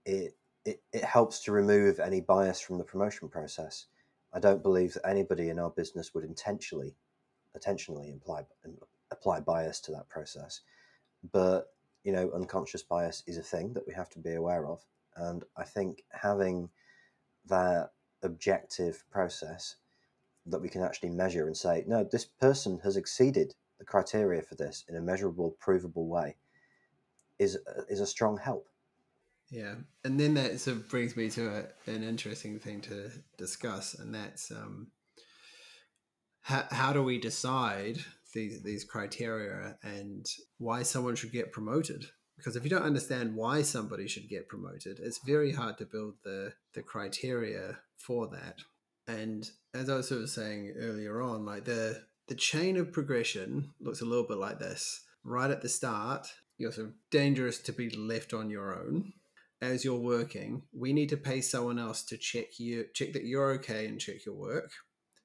it, 0.05 0.35
it 0.63 0.81
it 0.93 1.03
helps 1.03 1.41
to 1.41 1.51
remove 1.51 1.99
any 1.99 2.21
bias 2.21 2.59
from 2.59 2.77
the 2.77 2.83
promotion 2.83 3.27
process. 3.27 3.87
I 4.33 4.39
don't 4.39 4.63
believe 4.63 4.93
that 4.93 5.07
anybody 5.07 5.49
in 5.49 5.59
our 5.59 5.69
business 5.69 6.13
would 6.13 6.23
intentionally 6.23 6.95
intentionally 7.53 8.09
imply 8.09 8.45
apply 9.11 9.41
bias 9.41 9.79
to 9.81 9.91
that 9.91 10.09
process, 10.09 10.61
but 11.31 11.74
you 12.05 12.13
know, 12.13 12.31
unconscious 12.33 12.83
bias 12.83 13.23
is 13.27 13.37
a 13.37 13.43
thing 13.43 13.73
that 13.73 13.85
we 13.85 13.93
have 13.93 14.09
to 14.11 14.19
be 14.19 14.35
aware 14.35 14.65
of, 14.67 14.79
and 15.17 15.43
I 15.57 15.63
think 15.63 16.03
having 16.11 16.69
that 17.47 17.89
objective 18.23 19.03
process 19.11 19.75
that 20.45 20.61
we 20.61 20.69
can 20.69 20.83
actually 20.83 21.09
measure 21.09 21.47
and 21.47 21.57
say, 21.57 21.83
no, 21.87 22.07
this 22.09 22.25
person 22.25 22.79
has 22.83 22.95
exceeded 22.95 23.55
the 23.79 23.85
criteria 23.85 24.41
for 24.41 24.55
this 24.55 24.85
in 24.87 24.95
a 24.95 25.01
measurable, 25.01 25.57
provable 25.59 26.07
way, 26.07 26.35
is 27.39 27.57
is 27.89 27.99
a 27.99 28.07
strong 28.07 28.37
help. 28.37 28.69
Yeah, 29.49 29.75
and 30.03 30.19
then 30.19 30.35
that 30.35 30.59
sort 30.59 30.77
of 30.77 30.89
brings 30.89 31.15
me 31.15 31.29
to 31.31 31.47
a, 31.47 31.91
an 31.91 32.03
interesting 32.03 32.59
thing 32.59 32.81
to 32.81 33.11
discuss, 33.37 33.93
and 33.93 34.13
that's 34.13 34.51
um, 34.51 34.87
how 36.41 36.65
how 36.71 36.93
do 36.93 37.03
we 37.03 37.17
decide 37.17 37.97
these 38.35 38.61
these 38.61 38.83
criteria 38.83 39.77
and 39.81 40.27
why 40.59 40.83
someone 40.83 41.15
should 41.15 41.31
get 41.31 41.51
promoted? 41.51 42.05
because 42.37 42.55
if 42.55 42.63
you 42.63 42.69
don't 42.69 42.83
understand 42.83 43.35
why 43.35 43.61
somebody 43.61 44.07
should 44.07 44.29
get 44.29 44.47
promoted 44.47 44.99
it's 44.99 45.19
very 45.19 45.51
hard 45.51 45.77
to 45.77 45.85
build 45.85 46.15
the 46.23 46.53
the 46.73 46.81
criteria 46.81 47.79
for 47.97 48.27
that. 48.27 48.59
And 49.07 49.49
as 49.73 49.89
i 49.89 49.95
was 49.95 50.07
sort 50.09 50.21
of 50.21 50.29
saying 50.29 50.73
earlier 50.77 51.21
on 51.21 51.45
like 51.45 51.65
the 51.65 52.03
the 52.27 52.35
chain 52.35 52.75
of 52.77 52.91
progression 52.91 53.69
looks 53.79 54.01
a 54.01 54.05
little 54.05 54.27
bit 54.27 54.37
like 54.37 54.59
this. 54.59 55.03
Right 55.23 55.51
at 55.51 55.61
the 55.61 55.69
start 55.69 56.27
you're 56.57 56.71
sort 56.71 56.87
of 56.87 56.93
dangerous 57.11 57.59
to 57.59 57.73
be 57.73 57.89
left 57.89 58.33
on 58.33 58.49
your 58.49 58.79
own. 58.79 59.13
As 59.61 59.85
you're 59.85 59.95
working 59.95 60.63
we 60.73 60.93
need 60.93 61.09
to 61.09 61.17
pay 61.17 61.41
someone 61.41 61.79
else 61.79 62.03
to 62.03 62.17
check 62.17 62.59
you 62.59 62.85
check 62.93 63.13
that 63.13 63.25
you're 63.25 63.51
okay 63.53 63.87
and 63.87 63.99
check 63.99 64.25
your 64.25 64.35
work. 64.35 64.71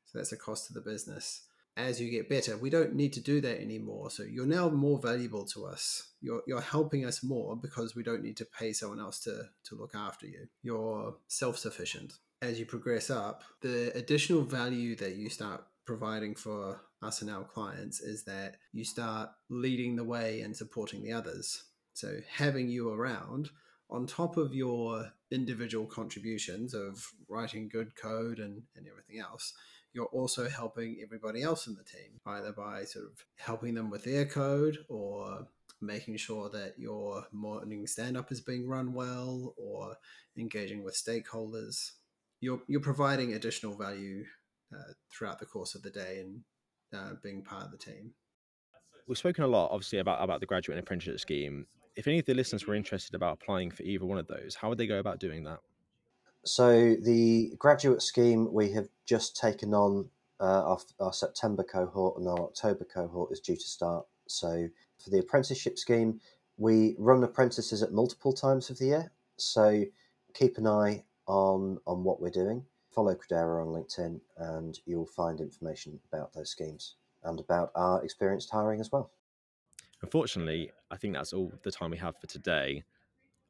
So 0.07 0.19
that's 0.19 0.33
a 0.33 0.37
cost 0.37 0.67
to 0.69 0.73
the 0.73 0.81
business 0.81 1.43
as 1.77 2.01
you 2.01 2.11
get 2.11 2.29
better. 2.29 2.57
We 2.57 2.71
don't 2.71 2.95
need 2.95 3.13
to 3.15 3.21
do 3.21 3.41
that 3.41 3.61
anymore. 3.61 4.11
So 4.11 4.23
you're 4.23 4.47
now 4.47 4.69
more 4.69 4.99
valuable 4.99 5.45
to 5.47 5.67
us. 5.67 6.13
You're, 6.21 6.43
you're 6.47 6.61
helping 6.61 7.05
us 7.05 7.23
more 7.23 7.57
because 7.57 7.95
we 7.95 8.03
don't 8.03 8.23
need 8.23 8.37
to 8.39 8.45
pay 8.45 8.73
someone 8.73 9.01
else 9.01 9.21
to, 9.21 9.45
to 9.65 9.75
look 9.75 9.95
after 9.95 10.27
you. 10.27 10.47
You're 10.63 11.15
self 11.29 11.59
sufficient. 11.59 12.15
As 12.43 12.59
you 12.59 12.67
progress 12.67 13.11
up, 13.11 13.43
the 13.61 13.93
additional 13.97 14.43
value 14.43 14.97
that 14.97 15.17
you 15.17 15.29
start 15.29 15.65
providing 15.85 16.35
for 16.35 16.81
us 17.03 17.23
and 17.23 17.31
our 17.31 17.45
clients 17.45 18.01
is 18.01 18.25
that 18.25 18.57
you 18.73 18.85
start 18.85 19.31
leading 19.49 19.97
the 19.97 20.05
way 20.05 20.41
and 20.41 20.57
supporting 20.57 21.03
the 21.03 21.13
others. 21.13 21.65
So 21.95 22.19
having 22.31 22.69
you 22.69 22.93
around 22.93 23.51
on 23.91 24.07
top 24.07 24.37
of 24.37 24.55
your 24.55 25.11
individual 25.31 25.87
contributions 25.87 26.75
of 26.75 27.05
writing 27.29 27.69
good 27.69 27.97
code 27.97 28.39
and, 28.39 28.63
and 28.77 28.87
everything 28.89 29.19
else, 29.21 29.53
you're 29.93 30.07
also 30.07 30.49
helping 30.49 30.99
everybody 31.03 31.43
else 31.43 31.67
in 31.67 31.75
the 31.75 31.83
team, 31.83 32.21
either 32.27 32.53
by 32.53 32.85
sort 32.85 33.07
of 33.07 33.25
helping 33.37 33.75
them 33.75 33.91
with 33.91 34.05
their 34.05 34.25
code 34.25 34.79
or 34.89 35.47
making 35.81 36.17
sure 36.17 36.49
that 36.51 36.75
your 36.79 37.27
morning 37.33 37.87
stand 37.87 38.17
up 38.17 38.31
is 38.31 38.41
being 38.41 38.69
run 38.69 38.93
well 38.93 39.55
or 39.57 39.97
engaging 40.37 40.85
with 40.85 40.95
stakeholders. 40.95 41.93
You're, 42.41 42.61
you're 42.69 42.81
providing 42.81 43.35
additional 43.35 43.77
value 43.77 44.25
uh, 44.73 44.93
throughout 45.11 45.39
the 45.39 45.47
course 45.47 45.75
of 45.75 45.83
the 45.83 45.91
day 45.91 46.21
and 46.21 46.41
uh, 46.95 47.15
being 47.23 47.43
part 47.43 47.65
of 47.65 47.71
the 47.71 47.79
team. 47.79 48.13
We've 49.09 49.19
spoken 49.19 49.45
a 49.45 49.49
lot, 49.49 49.71
obviously, 49.73 49.99
about, 49.99 50.23
about 50.23 50.41
the 50.41 50.47
graduate 50.47 50.79
and 50.79 50.85
apprenticeship 50.85 51.19
scheme. 51.19 51.67
If 51.97 52.07
any 52.07 52.21
of 52.21 52.27
the 52.27 52.35
listeners 52.35 52.67
were 52.67 52.75
interested 52.75 53.15
about 53.15 53.39
applying 53.43 53.71
for 53.71 53.83
either 53.83 54.05
one 54.05 54.19
of 54.19 54.29
those, 54.29 54.55
how 54.55 54.69
would 54.69 54.79
they 54.79 54.87
go 54.87 55.01
about 55.01 55.19
doing 55.19 55.43
that? 55.45 55.59
So 56.45 56.95
the 56.95 57.53
graduate 57.59 58.03
scheme 58.03 58.53
we 58.53 58.71
have 58.73 58.89
just 59.07 59.37
taken 59.37 59.75
on 59.75 60.09
uh, 60.41 60.63
our, 60.65 60.79
our, 61.01 61.13
September 61.13 61.63
cohort 61.63 62.19
and 62.19 62.27
our 62.27 62.41
October 62.41 62.85
cohort 62.85 63.31
is 63.31 63.41
due 63.41 63.57
to 63.57 63.69
start. 63.69 64.07
So 64.27 64.69
for 65.03 65.11
the 65.11 65.19
apprenticeship 65.19 65.79
scheme, 65.79 66.19
we 66.57 66.95
run 66.99 67.23
apprentices 67.25 67.83
at 67.83 67.93
multiple 67.93 68.33
times 68.33 68.71
of 68.71 68.79
the 68.79 68.87
year. 68.87 69.13
So 69.37 69.85
keep 70.33 70.57
an 70.57 70.67
eye 70.67 71.05
on 71.27 71.79
on 71.87 72.05
what 72.05 72.23
we're 72.23 72.31
doing. 72.31 72.65
Follow 72.91 73.15
Credera 73.15 73.63
on 73.63 73.69
LinkedIn, 73.69 74.21
and 74.39 74.79
you'll 74.87 75.07
find 75.07 75.41
information 75.41 76.01
about 76.11 76.33
those 76.33 76.51
schemes 76.51 76.97
and 77.23 77.39
about 77.39 77.71
our 77.75 78.03
experienced 78.03 78.51
hiring 78.51 78.81
as 78.81 78.91
well. 78.91 79.11
Unfortunately, 80.03 80.73
I 80.91 80.97
think 80.97 81.15
that's 81.15 81.33
all 81.33 81.53
the 81.63 81.71
time 81.71 81.91
we 81.91 81.99
have 81.99 82.17
for 82.19 82.27
today 82.27 82.85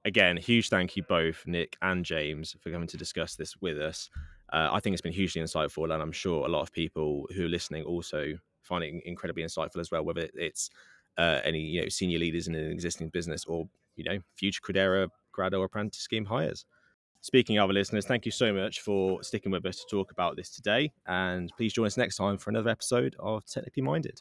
again, 0.04 0.36
huge 0.36 0.68
thank 0.68 0.96
you 0.96 1.02
both, 1.02 1.46
Nick 1.46 1.76
and 1.82 2.04
James, 2.04 2.56
for 2.60 2.70
coming 2.70 2.88
to 2.88 2.96
discuss 2.96 3.34
this 3.36 3.56
with 3.60 3.78
us. 3.78 4.08
Uh, 4.52 4.68
I 4.72 4.80
think 4.80 4.94
it's 4.94 5.02
been 5.02 5.12
hugely 5.12 5.42
insightful, 5.42 5.92
and 5.92 6.02
I'm 6.02 6.12
sure 6.12 6.44
a 6.46 6.48
lot 6.48 6.62
of 6.62 6.72
people 6.72 7.26
who 7.34 7.46
are 7.46 7.48
listening 7.48 7.84
also 7.84 8.34
find 8.62 8.82
it 8.84 8.94
incredibly 9.04 9.42
insightful 9.44 9.78
as 9.78 9.90
well. 9.90 10.04
Whether 10.04 10.28
it's 10.34 10.70
uh, 11.18 11.40
any 11.44 11.60
you 11.60 11.82
know 11.82 11.88
senior 11.88 12.18
leaders 12.18 12.48
in 12.48 12.54
an 12.54 12.70
existing 12.70 13.10
business 13.10 13.44
or 13.44 13.68
you 13.96 14.04
know 14.04 14.18
future 14.36 14.60
Credera 14.60 15.08
grad 15.32 15.54
or 15.54 15.64
apprentice 15.64 16.00
scheme 16.00 16.24
hires. 16.24 16.64
Speaking 17.22 17.58
of 17.58 17.68
our 17.68 17.74
listeners, 17.74 18.06
thank 18.06 18.24
you 18.24 18.32
so 18.32 18.52
much 18.52 18.80
for 18.80 19.22
sticking 19.22 19.52
with 19.52 19.66
us 19.66 19.76
to 19.78 19.84
talk 19.90 20.10
about 20.10 20.36
this 20.36 20.50
today, 20.50 20.92
and 21.06 21.52
please 21.56 21.72
join 21.72 21.86
us 21.86 21.96
next 21.96 22.16
time 22.16 22.38
for 22.38 22.50
another 22.50 22.70
episode 22.70 23.14
of 23.20 23.44
Technically 23.46 23.82
Minded. 23.82 24.18